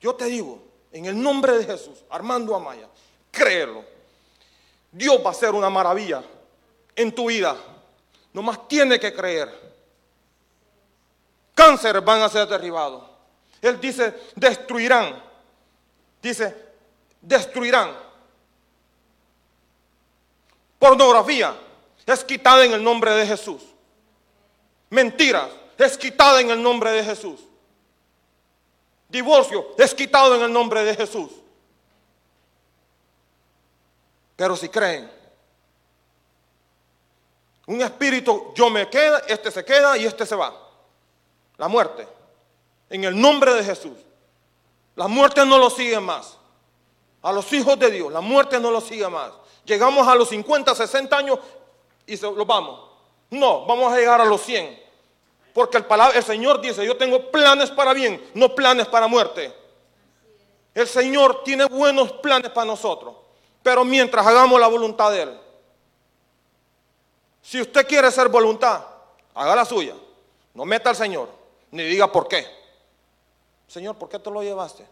Yo 0.01 0.15
te 0.15 0.27
digo, 0.27 0.63
en 0.93 1.07
el 1.07 1.21
nombre 1.21 1.57
de 1.59 1.65
Jesús, 1.65 2.05
Armando 2.11 2.55
Amaya, 2.55 2.89
créelo. 3.31 3.85
Dios 4.91 5.21
va 5.25 5.29
a 5.29 5.33
hacer 5.33 5.51
una 5.55 5.69
maravilla 5.69 6.23
en 6.95 7.15
tu 7.15 7.29
vida. 7.29 7.57
Nomás 8.33 8.67
tiene 8.69 8.99
que 8.99 9.13
creer. 9.13 9.69
Cánceres 11.55 12.05
van 12.05 12.23
a 12.23 12.29
ser 12.29 12.47
derribados. 12.47 13.05
Él 13.61 13.81
dice, 13.81 14.15
destruirán. 14.35 15.23
Dice, 16.23 16.55
destruirán. 17.21 17.97
Pornografía 20.79 21.55
es 22.07 22.25
quitada 22.25 22.65
en 22.65 22.73
el 22.73 22.83
nombre 22.83 23.11
de 23.13 23.27
Jesús. 23.27 23.63
Mentiras 24.91 25.51
es 25.77 25.99
quitada 25.99 26.41
en 26.41 26.51
el 26.51 26.63
nombre 26.63 26.91
de 26.93 27.05
Jesús. 27.05 27.41
Divorcio 29.09 29.75
es 29.79 29.94
quitado 29.94 30.35
en 30.37 30.42
el 30.42 30.53
nombre 30.53 30.85
de 30.85 30.94
Jesús. 30.94 31.31
Pero 34.37 34.55
si 34.55 34.68
creen, 34.68 35.11
un 37.66 37.81
espíritu, 37.83 38.53
yo 38.55 38.71
me 38.71 38.88
queda, 38.88 39.18
este 39.27 39.51
se 39.51 39.64
queda 39.64 39.97
y 39.99 40.05
este 40.05 40.25
se 40.25 40.35
va. 40.35 40.55
La 41.57 41.68
muerte. 41.68 42.07
En 42.88 43.05
el 43.05 43.21
nombre 43.21 43.53
de 43.55 43.64
Jesús. 43.64 43.97
La 44.94 45.09
muerte 45.09 45.44
no 45.44 45.59
lo 45.59 45.68
sigue 45.71 46.01
más. 46.01 46.38
A 47.23 47.33
los 47.33 47.53
hijos 47.53 47.79
de 47.79 47.90
Dios, 47.90 48.12
la 48.12 48.21
muerte 48.21 48.61
no 48.61 48.71
lo 48.71 48.81
sigue 48.81 49.09
más. 49.09 49.33
Llegamos 49.64 50.07
a 50.07 50.14
los 50.14 50.29
50, 50.29 50.75
60 50.75 51.16
años 51.16 51.38
y 52.07 52.16
se, 52.16 52.31
lo 52.31 52.47
vamos. 52.47 52.81
No, 53.31 53.66
vamos 53.66 53.92
a 53.92 53.97
llegar 53.97 54.21
a 54.21 54.25
los 54.25 54.40
100. 54.42 54.88
Porque 55.59 55.79
el, 56.14 56.23
Señor 56.23 56.61
dice, 56.61 56.87
yo 56.87 56.97
tengo 56.97 57.33
planes 57.33 57.68
para 57.73 57.92
bien, 57.92 58.25
no 58.33 58.55
planes 58.55 58.87
para 58.87 59.09
muerte. 59.09 59.53
El 60.73 60.87
Señor 60.87 61.42
tiene 61.42 61.64
buenos 61.64 62.12
planes 62.12 62.53
para 62.53 62.64
nosotros, 62.64 63.16
pero 63.61 63.85
mientras 63.85 64.25
hagamos 64.25 64.61
la 64.61 64.68
voluntad 64.68 65.11
de 65.11 65.23
Él. 65.23 65.40
Si 67.42 67.61
usted 67.61 67.88
quiere 67.88 68.09
ser 68.12 68.29
voluntad, 68.29 68.85
haga 69.35 69.57
la 69.57 69.64
suya. 69.64 69.97
No 70.55 70.64
meta 70.64 70.90
al 70.90 70.97
Señor, 70.97 71.29
ni 71.73 71.83
diga 71.83 72.07
por 72.12 72.29
qué. 72.29 72.47
Señor, 73.66 73.97
¿por 73.97 74.09
qué 74.09 74.21
te 74.21 74.31
lo 74.31 74.44
llevaste? 74.44 74.87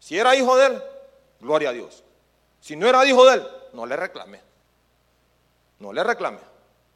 Si 0.00 0.18
era 0.18 0.34
hijo 0.34 0.56
de 0.56 0.66
Él, 0.66 0.82
gloria 1.38 1.68
a 1.68 1.72
Dios. 1.72 2.02
Si 2.60 2.74
no 2.74 2.88
era 2.88 3.06
hijo 3.06 3.24
de 3.26 3.34
Él, 3.34 3.48
no 3.74 3.86
le 3.86 3.94
reclame. 3.94 4.40
No 5.78 5.92
le 5.92 6.02
reclame. 6.02 6.49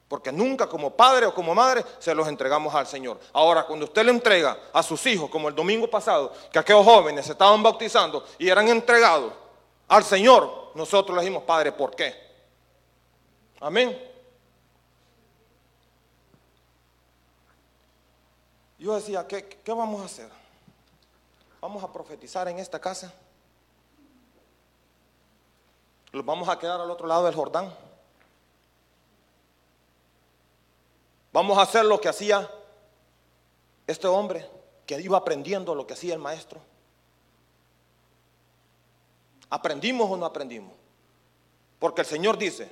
Porque 0.09 0.31
nunca 0.31 0.69
como 0.69 0.91
padre 0.91 1.27
o 1.27 1.35
como 1.35 1.55
madre 1.55 1.85
se 1.99 2.15
los 2.15 2.29
entregamos 2.29 2.75
al 2.75 2.87
Señor. 2.87 3.19
Ahora, 3.33 3.65
cuando 3.65 3.87
usted 3.87 4.05
le 4.05 4.11
entrega 4.11 4.57
a 4.73 4.83
sus 4.83 5.05
hijos, 5.07 5.31
como 5.31 5.49
el 5.49 5.55
domingo 5.55 5.89
pasado, 5.89 6.33
que 6.53 6.59
aquellos 6.59 6.85
jóvenes 6.85 7.27
se 7.27 7.33
estaban 7.33 7.63
bautizando 7.63 8.25
y 8.39 8.49
eran 8.49 8.69
entregados 8.69 9.33
al 9.89 10.05
Señor, 10.05 10.73
nosotros 10.75 11.17
le 11.17 11.23
dijimos, 11.23 11.43
Padre, 11.45 11.73
¿por 11.73 11.95
qué? 11.95 12.15
Amén. 13.61 13.99
Yo 18.79 18.95
decía, 18.95 19.27
¿qué, 19.27 19.49
¿qué 19.49 19.73
vamos 19.73 20.03
a 20.03 20.05
hacer? 20.05 20.29
¿Vamos 21.63 21.83
a 21.83 21.91
profetizar 21.91 22.47
en 22.49 22.59
esta 22.59 22.79
casa? 22.79 23.11
¿Los 26.13 26.25
vamos 26.25 26.49
a 26.49 26.59
quedar 26.59 26.79
al 26.79 26.91
otro 26.91 27.07
lado 27.07 27.25
del 27.25 27.35
Jordán? 27.35 27.75
Vamos 31.35 31.59
a 31.59 31.63
hacer 31.63 31.85
lo 31.85 32.01
que 32.01 32.09
hacía 32.09 32.49
este 33.89 34.07
hombre, 34.07 34.49
que 34.87 35.01
iba 35.01 35.19
aprendiendo 35.19 35.75
lo 35.75 35.85
que 35.85 35.95
hacía 35.95 36.15
el 36.15 36.21
maestro. 36.21 36.61
¿Aprendimos 39.51 40.09
o 40.09 40.17
no 40.17 40.27
aprendimos? 40.27 40.73
Porque 41.81 42.03
el 42.03 42.07
Señor 42.07 42.39
dice, 42.39 42.71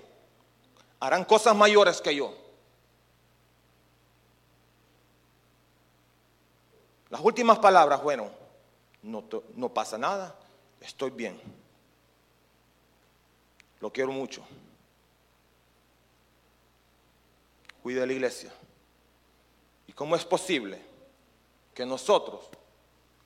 harán 1.00 1.24
cosas 1.24 1.56
mayores 1.56 2.00
que 2.00 2.14
yo. 2.14 2.32
Las 7.10 7.20
últimas 7.20 7.58
palabras 7.58 8.00
fueron, 8.00 8.30
no, 9.02 9.24
no 9.56 9.74
pasa 9.74 9.98
nada, 9.98 10.36
estoy 10.80 11.10
bien. 11.10 11.40
Lo 13.80 13.92
quiero 13.92 14.12
mucho. 14.12 14.44
Cuide 17.82 18.06
la 18.06 18.12
iglesia. 18.12 18.52
¿Y 19.86 19.92
cómo 19.92 20.16
es 20.16 20.24
posible 20.24 20.80
que 21.74 21.84
nosotros 21.84 22.48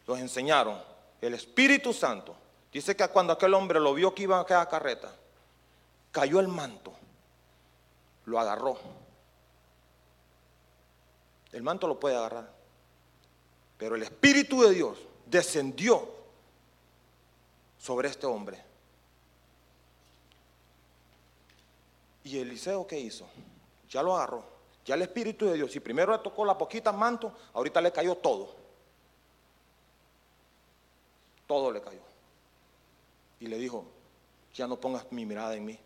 los 0.07 0.19
enseñaron 0.19 0.81
el 1.21 1.35
Espíritu 1.35 1.93
Santo? 1.93 2.35
Dice 2.73 2.97
que 2.97 3.07
cuando 3.09 3.33
aquel 3.33 3.55
hombre 3.55 3.81
lo 3.81 3.95
vio 3.95 4.15
que 4.15 4.25
iba 4.25 4.39
a 4.39 4.41
aquella 4.41 4.69
carreta, 4.69 5.15
cayó 6.11 6.41
el 6.41 6.49
manto, 6.49 6.93
lo 8.25 8.39
agarró. 8.39 8.79
El 11.53 11.63
manto 11.63 11.87
lo 11.87 12.01
puede 12.01 12.17
agarrar, 12.17 12.51
pero 13.79 13.95
el 13.95 14.03
Espíritu 14.03 14.63
de 14.63 14.75
Dios 14.75 14.99
descendió 15.27 16.09
sobre 17.79 18.09
este 18.09 18.27
hombre. 18.27 18.63
¿Y 22.25 22.39
Eliseo 22.39 22.87
qué 22.87 22.99
hizo? 22.99 23.27
Ya 23.97 24.03
lo 24.03 24.15
agarró. 24.15 24.45
Ya 24.85 24.95
el 24.95 25.01
Espíritu 25.01 25.47
de 25.47 25.55
Dios, 25.55 25.73
si 25.73 25.81
primero 25.81 26.13
le 26.13 26.19
tocó 26.19 26.45
la 26.45 26.59
poquita 26.59 26.93
manto, 26.93 27.33
ahorita 27.55 27.81
le 27.81 27.91
cayó 27.91 28.15
todo. 28.15 28.55
Todo 31.47 31.73
le 31.73 31.81
cayó. 31.81 32.03
Y 33.41 33.47
le 33.47 33.57
dijo, 33.57 33.87
ya 34.55 34.67
no 34.67 34.79
pongas 34.79 35.11
mi 35.11 35.25
mirada 35.25 35.55
en 35.55 35.65
mí, 35.65 35.79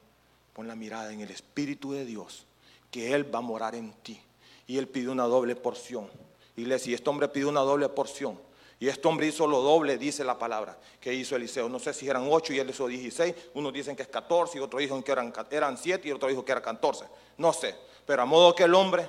pon 0.52 0.66
la 0.66 0.74
mirada 0.74 1.12
en 1.12 1.20
el 1.20 1.30
Espíritu 1.30 1.92
de 1.92 2.04
Dios, 2.04 2.46
que 2.90 3.14
Él 3.14 3.32
va 3.32 3.38
a 3.38 3.42
morar 3.42 3.76
en 3.76 3.92
ti. 3.92 4.20
Y 4.66 4.76
Él 4.76 4.88
pidió 4.88 5.12
una 5.12 5.26
doble 5.26 5.54
porción. 5.54 6.10
Y 6.56 6.64
le 6.64 6.74
decía, 6.74 6.96
este 6.96 7.08
hombre 7.08 7.28
pidió 7.28 7.48
una 7.48 7.60
doble 7.60 7.88
porción. 7.90 8.40
Y 8.80 8.88
este 8.88 9.06
hombre 9.06 9.28
hizo 9.28 9.46
lo 9.46 9.60
doble, 9.60 9.98
dice 9.98 10.24
la 10.24 10.36
palabra, 10.36 10.76
que 11.00 11.14
hizo 11.14 11.36
Eliseo. 11.36 11.68
No 11.68 11.78
sé 11.78 11.94
si 11.94 12.08
eran 12.08 12.26
ocho 12.28 12.52
y 12.52 12.58
él 12.58 12.70
hizo 12.70 12.88
16. 12.88 13.34
Unos 13.54 13.72
dicen 13.72 13.94
que 13.94 14.02
es 14.02 14.08
14 14.08 14.58
y 14.58 14.60
otros 14.60 14.80
dicen 14.80 15.00
que 15.02 15.12
eran, 15.12 15.32
eran 15.50 15.78
7 15.78 16.08
y 16.08 16.10
otro 16.10 16.28
dijo 16.28 16.44
que 16.44 16.50
eran 16.50 16.64
14. 16.64 17.04
No 17.36 17.52
sé. 17.52 17.89
Pero 18.06 18.22
a 18.22 18.24
modo 18.24 18.54
que 18.54 18.64
el 18.64 18.74
hombre 18.74 19.08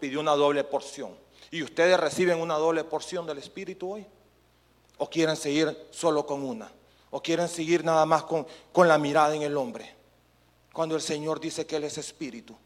pidió 0.00 0.20
una 0.20 0.32
doble 0.32 0.64
porción. 0.64 1.16
¿Y 1.50 1.62
ustedes 1.62 1.98
reciben 1.98 2.40
una 2.40 2.54
doble 2.54 2.84
porción 2.84 3.26
del 3.26 3.38
Espíritu 3.38 3.92
hoy? 3.92 4.06
¿O 4.98 5.08
quieren 5.08 5.36
seguir 5.36 5.88
solo 5.90 6.26
con 6.26 6.44
una? 6.44 6.70
¿O 7.10 7.22
quieren 7.22 7.48
seguir 7.48 7.84
nada 7.84 8.04
más 8.04 8.24
con, 8.24 8.46
con 8.72 8.88
la 8.88 8.98
mirada 8.98 9.34
en 9.34 9.42
el 9.42 9.56
hombre? 9.56 9.94
Cuando 10.72 10.94
el 10.94 11.00
Señor 11.00 11.40
dice 11.40 11.66
que 11.66 11.76
Él 11.76 11.84
es 11.84 11.98
Espíritu. 11.98 12.56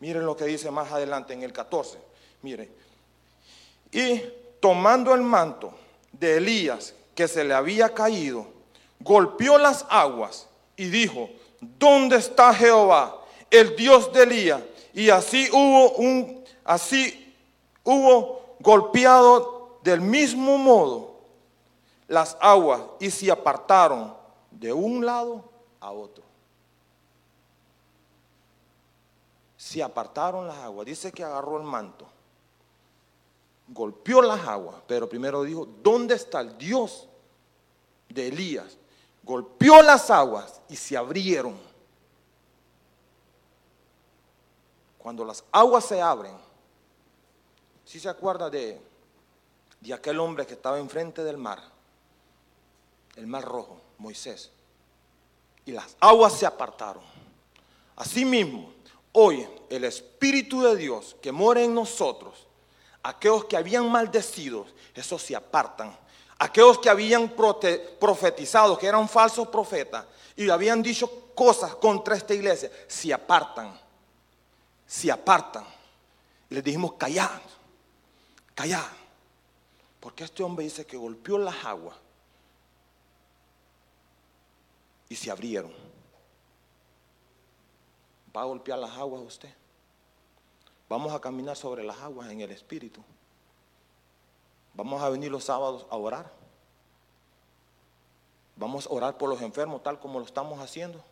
Miren 0.00 0.24
lo 0.26 0.36
que 0.36 0.44
dice 0.44 0.70
más 0.70 0.92
adelante 0.92 1.32
en 1.32 1.42
el 1.42 1.52
14. 1.52 1.98
Miren. 2.42 2.70
Y 3.90 4.22
tomando 4.60 5.14
el 5.14 5.22
manto 5.22 5.74
de 6.12 6.38
Elías 6.38 6.94
que 7.14 7.28
se 7.28 7.44
le 7.44 7.54
había 7.54 7.92
caído, 7.92 8.46
golpeó 9.00 9.58
las 9.58 9.84
aguas 9.88 10.48
y 10.76 10.86
dijo, 10.86 11.28
¿dónde 11.60 12.16
está 12.16 12.54
Jehová? 12.54 13.21
El 13.52 13.76
Dios 13.76 14.12
de 14.12 14.22
Elías. 14.24 14.62
Y 14.94 15.10
así 15.10 15.48
hubo 15.52 15.92
un, 15.92 16.44
así 16.64 17.34
hubo 17.84 18.56
golpeado 18.58 19.78
del 19.82 20.00
mismo 20.00 20.58
modo 20.58 21.12
las 22.08 22.36
aguas 22.40 22.82
y 22.98 23.10
se 23.10 23.30
apartaron 23.30 24.14
de 24.50 24.72
un 24.72 25.04
lado 25.04 25.44
a 25.80 25.90
otro. 25.92 26.24
Se 29.56 29.82
apartaron 29.82 30.46
las 30.46 30.58
aguas. 30.58 30.86
Dice 30.86 31.12
que 31.12 31.24
agarró 31.24 31.56
el 31.56 31.62
manto. 31.62 32.06
Golpeó 33.68 34.20
las 34.20 34.46
aguas, 34.46 34.76
pero 34.86 35.08
primero 35.08 35.42
dijo, 35.42 35.66
¿dónde 35.82 36.14
está 36.14 36.40
el 36.40 36.58
Dios 36.58 37.08
de 38.08 38.28
Elías? 38.28 38.76
Golpeó 39.22 39.80
las 39.82 40.10
aguas 40.10 40.60
y 40.68 40.76
se 40.76 40.96
abrieron 40.96 41.56
Cuando 45.02 45.24
las 45.24 45.42
aguas 45.50 45.84
se 45.84 46.00
abren, 46.00 46.36
si 47.84 47.98
se 47.98 48.08
acuerda 48.08 48.48
de, 48.48 48.80
aquel 49.92 50.20
hombre 50.20 50.46
que 50.46 50.54
estaba 50.54 50.78
enfrente 50.78 51.24
del 51.24 51.36
mar, 51.36 51.60
el 53.16 53.26
mar 53.26 53.44
rojo, 53.44 53.80
Moisés, 53.98 54.52
y 55.66 55.72
las 55.72 55.96
aguas 55.98 56.34
se 56.34 56.46
apartaron. 56.46 57.02
Asimismo, 57.96 58.72
hoy 59.10 59.46
el 59.68 59.82
Espíritu 59.84 60.62
de 60.62 60.76
Dios 60.76 61.16
que 61.20 61.32
mora 61.32 61.62
en 61.62 61.74
nosotros, 61.74 62.46
aquellos 63.02 63.46
que 63.46 63.56
habían 63.56 63.90
maldecido, 63.90 64.66
esos 64.94 65.20
se 65.20 65.34
apartan. 65.34 65.98
Aquellos 66.38 66.78
que 66.78 66.88
habían 66.88 67.28
profetizado, 68.00 68.78
que 68.78 68.86
eran 68.86 69.08
falsos 69.08 69.48
profetas, 69.48 70.06
y 70.36 70.48
habían 70.48 70.80
dicho 70.80 71.34
cosas 71.34 71.74
contra 71.74 72.16
esta 72.16 72.34
iglesia, 72.34 72.70
se 72.86 73.12
apartan 73.12 73.81
se 74.86 75.10
apartan. 75.10 75.64
Y 76.50 76.54
les 76.54 76.64
dijimos, 76.64 76.94
callad, 76.94 77.40
callad. 78.54 78.84
Porque 80.00 80.24
este 80.24 80.42
hombre 80.42 80.64
dice 80.64 80.84
que 80.84 80.96
golpeó 80.96 81.38
las 81.38 81.64
aguas 81.64 81.96
y 85.08 85.14
se 85.16 85.30
abrieron. 85.30 85.72
¿Va 88.36 88.42
a 88.42 88.44
golpear 88.44 88.78
las 88.78 88.92
aguas 88.92 89.22
usted? 89.22 89.54
Vamos 90.88 91.12
a 91.12 91.20
caminar 91.20 91.56
sobre 91.56 91.84
las 91.84 91.98
aguas 92.00 92.30
en 92.30 92.40
el 92.40 92.50
Espíritu. 92.50 93.02
Vamos 94.74 95.02
a 95.02 95.08
venir 95.08 95.30
los 95.30 95.44
sábados 95.44 95.86
a 95.90 95.96
orar. 95.96 96.32
Vamos 98.56 98.86
a 98.86 98.90
orar 98.90 99.18
por 99.18 99.28
los 99.28 99.40
enfermos 99.42 99.82
tal 99.82 100.00
como 100.00 100.18
lo 100.18 100.24
estamos 100.24 100.60
haciendo. 100.60 101.02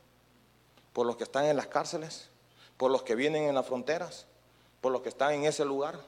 Por 0.92 1.06
los 1.06 1.16
que 1.16 1.24
están 1.24 1.44
en 1.44 1.56
las 1.56 1.66
cárceles 1.66 2.30
por 2.80 2.90
los 2.90 3.02
que 3.02 3.14
vienen 3.14 3.42
en 3.42 3.54
las 3.54 3.66
fronteras, 3.66 4.24
por 4.80 4.90
los 4.90 5.02
que 5.02 5.10
están 5.10 5.34
en 5.34 5.44
ese 5.44 5.66
lugar. 5.66 6.00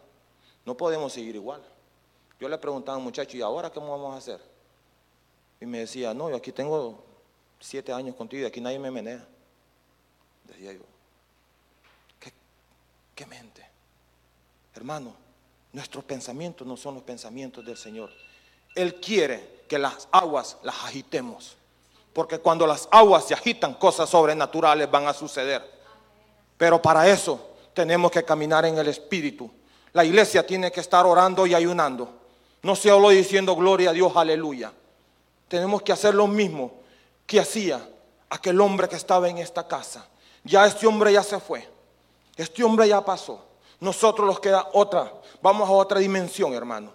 No 0.64 0.74
podemos 0.74 1.12
seguir 1.12 1.34
igual. 1.34 1.62
Yo 2.40 2.48
le 2.48 2.56
preguntaba 2.56 2.94
a 2.94 2.98
un 2.98 3.04
muchacho, 3.04 3.36
¿y 3.36 3.42
ahora 3.42 3.70
qué 3.70 3.78
vamos 3.78 4.14
a 4.14 4.16
hacer? 4.16 4.40
Y 5.60 5.66
me 5.66 5.80
decía, 5.80 6.14
no, 6.14 6.30
yo 6.30 6.36
aquí 6.36 6.50
tengo 6.50 7.04
siete 7.60 7.92
años 7.92 8.16
contigo 8.16 8.44
y 8.44 8.46
aquí 8.46 8.58
nadie 8.62 8.78
me 8.78 8.90
menea. 8.90 9.22
Decía 10.44 10.72
yo, 10.72 10.80
¿qué, 12.18 12.32
qué 13.14 13.26
mente? 13.26 13.68
Hermano, 14.74 15.14
nuestros 15.74 16.04
pensamientos 16.04 16.66
no 16.66 16.78
son 16.78 16.94
los 16.94 17.02
pensamientos 17.02 17.66
del 17.66 17.76
Señor. 17.76 18.08
Él 18.74 18.98
quiere 18.98 19.64
que 19.68 19.78
las 19.78 20.08
aguas 20.10 20.56
las 20.62 20.76
agitemos. 20.84 21.54
Porque 22.14 22.38
cuando 22.38 22.66
las 22.66 22.88
aguas 22.90 23.26
se 23.26 23.34
agitan, 23.34 23.74
cosas 23.74 24.08
sobrenaturales 24.08 24.90
van 24.90 25.06
a 25.06 25.12
suceder. 25.12 25.81
Pero 26.62 26.80
para 26.80 27.08
eso 27.08 27.40
tenemos 27.74 28.12
que 28.12 28.22
caminar 28.22 28.64
en 28.64 28.78
el 28.78 28.86
Espíritu. 28.86 29.50
La 29.92 30.04
iglesia 30.04 30.46
tiene 30.46 30.70
que 30.70 30.78
estar 30.78 31.04
orando 31.04 31.44
y 31.44 31.56
ayunando. 31.56 32.08
No 32.62 32.76
se 32.76 32.88
hablo 32.88 33.08
diciendo 33.08 33.56
gloria 33.56 33.90
a 33.90 33.92
Dios, 33.92 34.12
aleluya. 34.14 34.72
tenemos 35.48 35.82
que 35.82 35.90
hacer 35.90 36.14
lo 36.14 36.28
mismo 36.28 36.74
que 37.26 37.40
hacía 37.40 37.84
aquel 38.30 38.60
hombre 38.60 38.88
que 38.88 38.94
estaba 38.94 39.28
en 39.28 39.38
esta 39.38 39.66
casa. 39.66 40.06
Ya 40.44 40.64
este 40.64 40.86
hombre 40.86 41.12
ya 41.12 41.24
se 41.24 41.40
fue. 41.40 41.68
Este 42.36 42.62
hombre 42.62 42.86
ya 42.86 43.04
pasó. 43.04 43.44
Nosotros 43.80 44.24
nos 44.24 44.38
queda 44.38 44.68
otra. 44.72 45.12
Vamos 45.42 45.68
a 45.68 45.72
otra 45.72 45.98
dimensión, 45.98 46.54
hermano. 46.54 46.92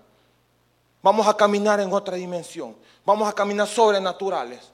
Vamos 1.03 1.27
a 1.27 1.35
caminar 1.35 1.81
en 1.81 1.91
otra 1.91 2.15
dimensión. 2.15 2.73
Vamos 3.05 3.27
a 3.27 3.33
caminar 3.33 3.67
sobrenaturales. 3.67 4.71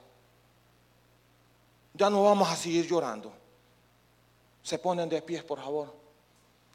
Ya 1.94 2.08
no 2.08 2.22
vamos 2.22 2.48
a 2.48 2.54
seguir 2.54 2.86
llorando. 2.86 3.42
Se 4.64 4.78
ponen 4.78 5.08
de 5.08 5.22
pies, 5.22 5.44
por 5.44 5.60
favor. 5.60 5.92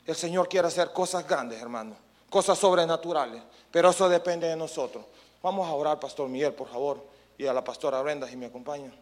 El 0.05 0.15
Señor 0.15 0.47
quiere 0.47 0.67
hacer 0.67 0.93
cosas 0.93 1.27
grandes, 1.27 1.59
hermano. 1.59 1.95
Cosas 2.29 2.57
sobrenaturales. 2.57 3.41
Pero 3.71 3.89
eso 3.89 4.07
depende 4.07 4.47
de 4.47 4.55
nosotros. 4.55 5.03
Vamos 5.41 5.67
a 5.67 5.73
orar, 5.73 5.99
Pastor 5.99 6.29
Miguel, 6.29 6.53
por 6.53 6.69
favor. 6.69 7.03
Y 7.37 7.47
a 7.47 7.53
la 7.53 7.63
pastora 7.63 8.01
Brenda, 8.01 8.27
si 8.27 8.35
me 8.35 8.45
acompaña. 8.45 8.93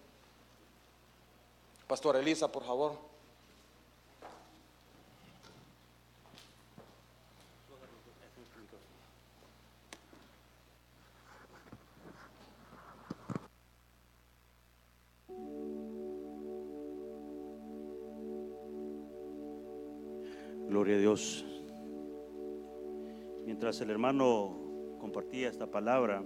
Pastor 1.85 2.15
Elisa, 2.15 2.47
por 2.47 2.63
favor. 2.63 2.97
Gloria 20.87 21.01
Dios. 21.01 21.45
Mientras 23.45 23.81
el 23.81 23.89
hermano 23.89 24.95
compartía 24.99 25.49
esta 25.49 25.69
palabra, 25.69 26.23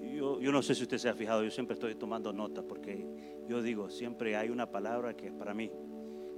yo, 0.00 0.40
yo, 0.40 0.52
no 0.52 0.62
sé 0.62 0.76
si 0.76 0.84
usted 0.84 0.98
se 0.98 1.08
ha 1.08 1.14
fijado, 1.14 1.42
yo 1.42 1.50
siempre 1.50 1.74
estoy 1.74 1.96
tomando 1.96 2.32
nota 2.32 2.62
porque 2.62 3.04
yo 3.48 3.60
digo, 3.60 3.90
siempre 3.90 4.36
hay 4.36 4.50
una 4.50 4.70
palabra 4.70 5.16
que 5.16 5.32
para 5.32 5.52
mí, 5.52 5.72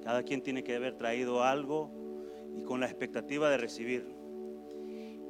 cada 0.02 0.22
quien 0.22 0.40
tiene 0.40 0.64
que 0.64 0.74
haber 0.74 0.96
traído 0.96 1.42
algo 1.42 1.90
y 2.56 2.62
con 2.62 2.80
la 2.80 2.86
expectativa 2.86 3.50
de 3.50 3.58
recibir. 3.58 4.06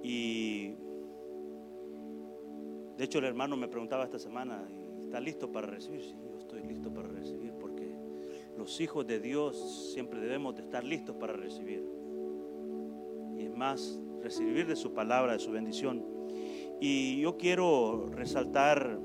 Y 0.05 0.77
de 2.97 3.03
hecho 3.03 3.19
el 3.19 3.25
hermano 3.25 3.57
me 3.57 3.67
preguntaba 3.67 4.05
esta 4.05 4.21
semana, 4.21 4.69
¿está 5.03 5.19
listo 5.19 5.51
para 5.51 5.67
recibir? 5.67 6.01
Sí, 6.01 6.15
yo 6.31 6.39
estoy 6.39 6.63
listo 6.63 6.95
para 6.95 7.09
recibir 7.09 7.42
los 8.57 8.81
hijos 8.81 9.07
de 9.07 9.21
Dios 9.21 9.93
siempre 9.93 10.21
debemos 10.21 10.55
de 10.55 10.63
estar 10.63 10.85
listos 10.85 11.17
para 11.17 11.33
recibir. 11.33 11.85
Y 13.37 13.45
es 13.45 13.57
más, 13.57 14.01
recibir 14.23 14.67
de 14.67 14.77
su 14.77 14.93
palabra, 14.93 15.33
de 15.33 15.39
su 15.39 15.51
bendición. 15.51 16.05
Y 16.81 17.21
yo 17.21 17.37
quiero 17.37 18.09
resaltar 18.11 18.99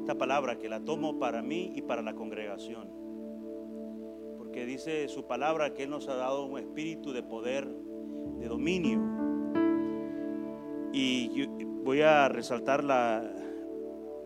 esta 0.00 0.16
palabra 0.16 0.58
que 0.58 0.68
la 0.68 0.80
tomo 0.80 1.18
para 1.18 1.42
mí 1.42 1.72
y 1.74 1.82
para 1.82 2.02
la 2.02 2.14
congregación. 2.14 2.88
Porque 4.38 4.66
dice 4.66 5.08
su 5.08 5.26
palabra 5.26 5.74
que 5.74 5.84
Él 5.84 5.90
nos 5.90 6.08
ha 6.08 6.14
dado 6.14 6.44
un 6.44 6.58
espíritu 6.58 7.12
de 7.12 7.22
poder, 7.22 7.68
de 8.38 8.48
dominio. 8.48 9.00
Y 10.92 11.46
voy 11.84 12.02
a 12.02 12.28
resaltar 12.28 12.84
la, 12.84 13.39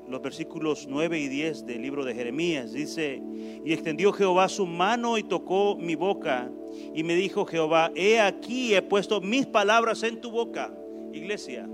los 0.08 0.20
versículos 0.22 0.86
9 0.88 1.18
y 1.18 1.28
10 1.28 1.66
del 1.66 1.82
libro 1.82 2.04
de 2.04 2.14
Jeremías. 2.14 2.72
Dice, 2.72 3.22
y 3.64 3.72
extendió 3.72 4.12
Jehová 4.12 4.48
su 4.48 4.66
mano 4.66 5.18
y 5.18 5.22
tocó 5.22 5.76
mi 5.76 5.94
boca. 5.94 6.50
Y 6.94 7.02
me 7.02 7.14
dijo 7.14 7.44
Jehová, 7.44 7.92
he 7.94 8.20
aquí, 8.20 8.74
he 8.74 8.82
puesto 8.82 9.20
mis 9.20 9.46
palabras 9.46 10.02
en 10.02 10.20
tu 10.20 10.30
boca. 10.30 10.76
Iglesia, 11.12 11.68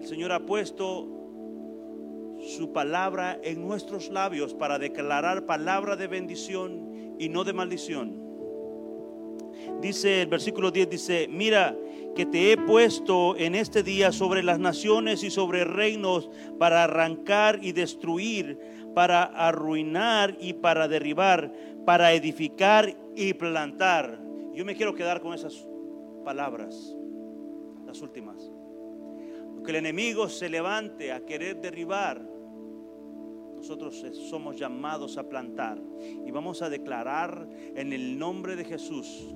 el 0.00 0.06
Señor 0.06 0.32
ha 0.32 0.40
puesto 0.40 1.08
su 2.40 2.72
palabra 2.72 3.38
en 3.42 3.60
nuestros 3.66 4.10
labios 4.10 4.54
para 4.54 4.78
declarar 4.78 5.46
palabra 5.46 5.96
de 5.96 6.06
bendición 6.06 7.16
y 7.18 7.28
no 7.28 7.44
de 7.44 7.52
maldición. 7.52 8.27
Dice 9.80 10.22
el 10.22 10.28
versículo 10.28 10.70
10, 10.70 10.90
dice, 10.90 11.28
mira 11.30 11.76
que 12.14 12.26
te 12.26 12.50
he 12.50 12.56
puesto 12.56 13.36
en 13.36 13.54
este 13.54 13.82
día 13.82 14.10
sobre 14.10 14.42
las 14.42 14.58
naciones 14.58 15.22
y 15.22 15.30
sobre 15.30 15.64
reinos 15.64 16.28
para 16.58 16.84
arrancar 16.84 17.60
y 17.62 17.72
destruir, 17.72 18.58
para 18.94 19.22
arruinar 19.22 20.36
y 20.40 20.54
para 20.54 20.88
derribar, 20.88 21.52
para 21.86 22.12
edificar 22.12 22.96
y 23.14 23.34
plantar. 23.34 24.20
Yo 24.52 24.64
me 24.64 24.74
quiero 24.74 24.94
quedar 24.94 25.20
con 25.20 25.32
esas 25.32 25.68
palabras, 26.24 26.96
las 27.86 28.02
últimas. 28.02 28.50
Que 29.64 29.70
el 29.70 29.76
enemigo 29.76 30.28
se 30.28 30.48
levante 30.48 31.12
a 31.12 31.24
querer 31.24 31.60
derribar, 31.60 32.20
nosotros 33.58 34.04
somos 34.30 34.56
llamados 34.56 35.18
a 35.18 35.28
plantar 35.28 35.82
y 36.24 36.30
vamos 36.30 36.62
a 36.62 36.70
declarar 36.70 37.48
en 37.74 37.92
el 37.92 38.18
nombre 38.18 38.54
de 38.54 38.64
Jesús 38.64 39.34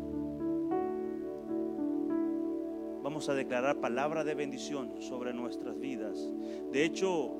vamos 3.12 3.29
a 3.29 3.35
declarar 3.35 3.79
palabra 3.79 4.25
de 4.25 4.35
bendición 4.35 5.03
sobre 5.03 5.35
nuestras 5.35 5.79
vidas. 5.79 6.33
De 6.72 6.83
hecho, 6.83 7.37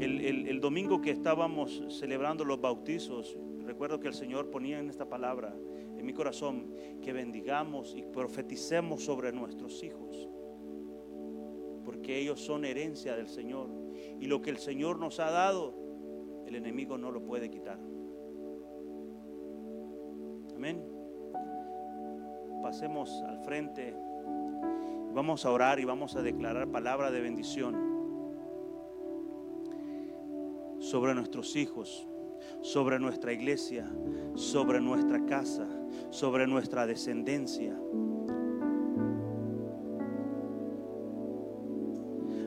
el, 0.00 0.60
domingo 0.60 1.00
que 1.00 1.12
estábamos 1.12 1.84
celebrando 1.88 2.44
los 2.44 2.60
bautizos, 2.60 3.38
recuerdo 3.64 4.00
que 4.00 4.08
el 4.08 4.14
Señor 4.14 4.50
ponía 4.50 4.80
en 4.80 4.90
esta 4.90 5.08
palabra 5.08 5.54
en 5.96 6.04
mi 6.04 6.12
corazón 6.12 6.74
que 7.00 7.12
bendigamos 7.12 7.94
y 7.94 8.02
profeticemos 8.02 9.04
sobre 9.04 9.30
nuestros 9.30 9.84
hijos, 9.84 10.28
porque 11.84 12.18
ellos 12.18 12.40
son 12.40 12.64
herencia 12.64 13.14
del 13.14 13.28
Señor 13.28 13.70
y 14.18 14.26
lo 14.26 14.42
que 14.42 14.50
el 14.50 14.58
Señor 14.58 14.98
nos 14.98 15.20
ha 15.20 15.30
dado, 15.30 15.76
el 16.44 16.56
enemigo 16.56 16.98
no 16.98 17.12
lo 17.12 17.22
puede 17.22 17.50
quitar. 17.50 17.78
Amén. 20.56 20.82
Pasemos 22.64 23.22
al 23.28 23.38
frente. 23.44 23.94
Vamos 25.14 25.46
a 25.46 25.52
orar 25.52 25.78
y 25.78 25.84
vamos 25.84 26.16
a 26.16 26.22
declarar 26.22 26.66
palabra 26.68 27.12
de 27.12 27.20
bendición 27.20 27.76
sobre 30.80 31.14
nuestros 31.14 31.54
hijos, 31.54 32.08
sobre 32.62 32.98
nuestra 32.98 33.32
iglesia, 33.32 33.88
sobre 34.34 34.80
nuestra 34.80 35.24
casa, 35.24 35.68
sobre 36.10 36.48
nuestra 36.48 36.84
descendencia. 36.84 37.78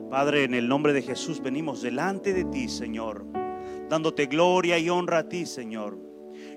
Padre, 0.09 0.43
en 0.43 0.53
el 0.53 0.67
nombre 0.67 0.91
de 0.91 1.03
Jesús 1.03 1.41
venimos 1.41 1.81
delante 1.81 2.33
de 2.33 2.43
ti, 2.43 2.67
Señor, 2.67 3.25
dándote 3.87 4.25
gloria 4.25 4.77
y 4.77 4.89
honra 4.89 5.19
a 5.19 5.29
ti, 5.29 5.45
Señor. 5.45 6.06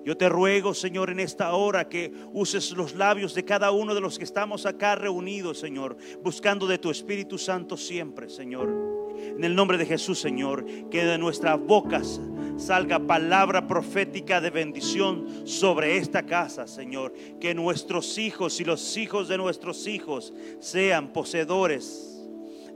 Yo 0.05 0.17
te 0.17 0.29
ruego, 0.29 0.73
Señor, 0.73 1.11
en 1.11 1.21
esta 1.21 1.53
hora 1.53 1.89
que 1.89 2.13
uses 2.33 2.73
los 2.73 2.95
labios 2.95 3.35
de 3.35 3.45
cada 3.45 3.71
uno 3.71 3.95
de 3.95 4.01
los 4.01 4.19
que 4.19 4.25
estamos 4.25 4.65
acá 4.65 4.95
reunidos, 4.95 5.59
Señor, 5.59 5.97
buscando 6.23 6.67
de 6.67 6.79
tu 6.79 6.91
Espíritu 6.91 7.37
Santo 7.37 7.77
siempre, 7.77 8.31
Señor. 8.31 8.91
En 9.37 9.45
el 9.45 9.55
nombre 9.55 9.77
de 9.77 9.87
Jesús, 9.87 10.19
Señor, 10.19 10.65
que 10.91 11.05
de 11.05 11.19
nuestras 11.19 11.59
bocas 11.61 12.21
salga 12.57 12.99
palabra 12.99 13.67
profética 13.67 14.41
de 14.41 14.51
bendición 14.51 15.47
sobre 15.47 15.99
esta 15.99 16.25
casa, 16.25 16.67
Señor. 16.67 17.13
Que 17.39 17.55
nuestros 17.55 18.17
hijos 18.19 18.61
y 18.61 18.65
los 18.65 18.97
hijos 18.97 19.29
de 19.29 19.39
nuestros 19.39 19.87
hijos 19.87 20.33
sean 20.61 21.13
poseedores 21.13 22.27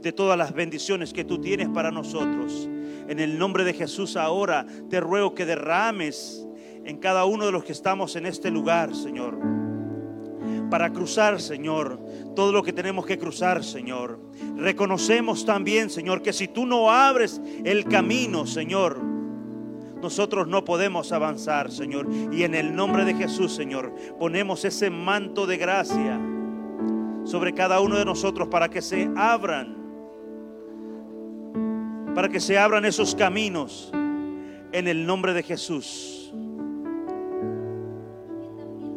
de 0.00 0.12
todas 0.12 0.36
las 0.36 0.52
bendiciones 0.52 1.12
que 1.12 1.24
tú 1.24 1.40
tienes 1.40 1.68
para 1.70 1.90
nosotros. 1.90 2.68
En 3.08 3.20
el 3.20 3.38
nombre 3.38 3.64
de 3.64 3.74
Jesús 3.74 4.16
ahora 4.16 4.66
te 4.88 5.00
ruego 5.00 5.34
que 5.34 5.46
derrames 5.46 6.46
en 6.84 6.98
cada 6.98 7.24
uno 7.24 7.46
de 7.46 7.52
los 7.52 7.64
que 7.64 7.72
estamos 7.72 8.16
en 8.16 8.26
este 8.26 8.50
lugar, 8.50 8.94
Señor. 8.94 9.38
Para 10.70 10.92
cruzar, 10.92 11.40
Señor, 11.40 12.00
todo 12.34 12.52
lo 12.52 12.62
que 12.62 12.72
tenemos 12.72 13.06
que 13.06 13.18
cruzar, 13.18 13.64
Señor. 13.64 14.20
Reconocemos 14.56 15.44
también, 15.44 15.90
Señor, 15.90 16.22
que 16.22 16.32
si 16.32 16.48
tú 16.48 16.66
no 16.66 16.90
abres 16.90 17.40
el 17.64 17.84
camino, 17.84 18.46
Señor, 18.46 19.00
nosotros 20.02 20.46
no 20.48 20.64
podemos 20.64 21.12
avanzar, 21.12 21.70
Señor. 21.70 22.08
Y 22.32 22.42
en 22.42 22.54
el 22.54 22.74
nombre 22.74 23.04
de 23.04 23.14
Jesús, 23.14 23.54
Señor, 23.54 23.94
ponemos 24.18 24.64
ese 24.64 24.90
manto 24.90 25.46
de 25.46 25.56
gracia 25.56 26.20
sobre 27.24 27.54
cada 27.54 27.80
uno 27.80 27.96
de 27.96 28.04
nosotros 28.04 28.48
para 28.48 28.68
que 28.68 28.82
se 28.82 29.08
abran, 29.16 29.76
para 32.14 32.28
que 32.28 32.40
se 32.40 32.58
abran 32.58 32.84
esos 32.84 33.14
caminos 33.14 33.90
en 34.72 34.88
el 34.88 35.06
nombre 35.06 35.32
de 35.32 35.42
Jesús. 35.42 36.23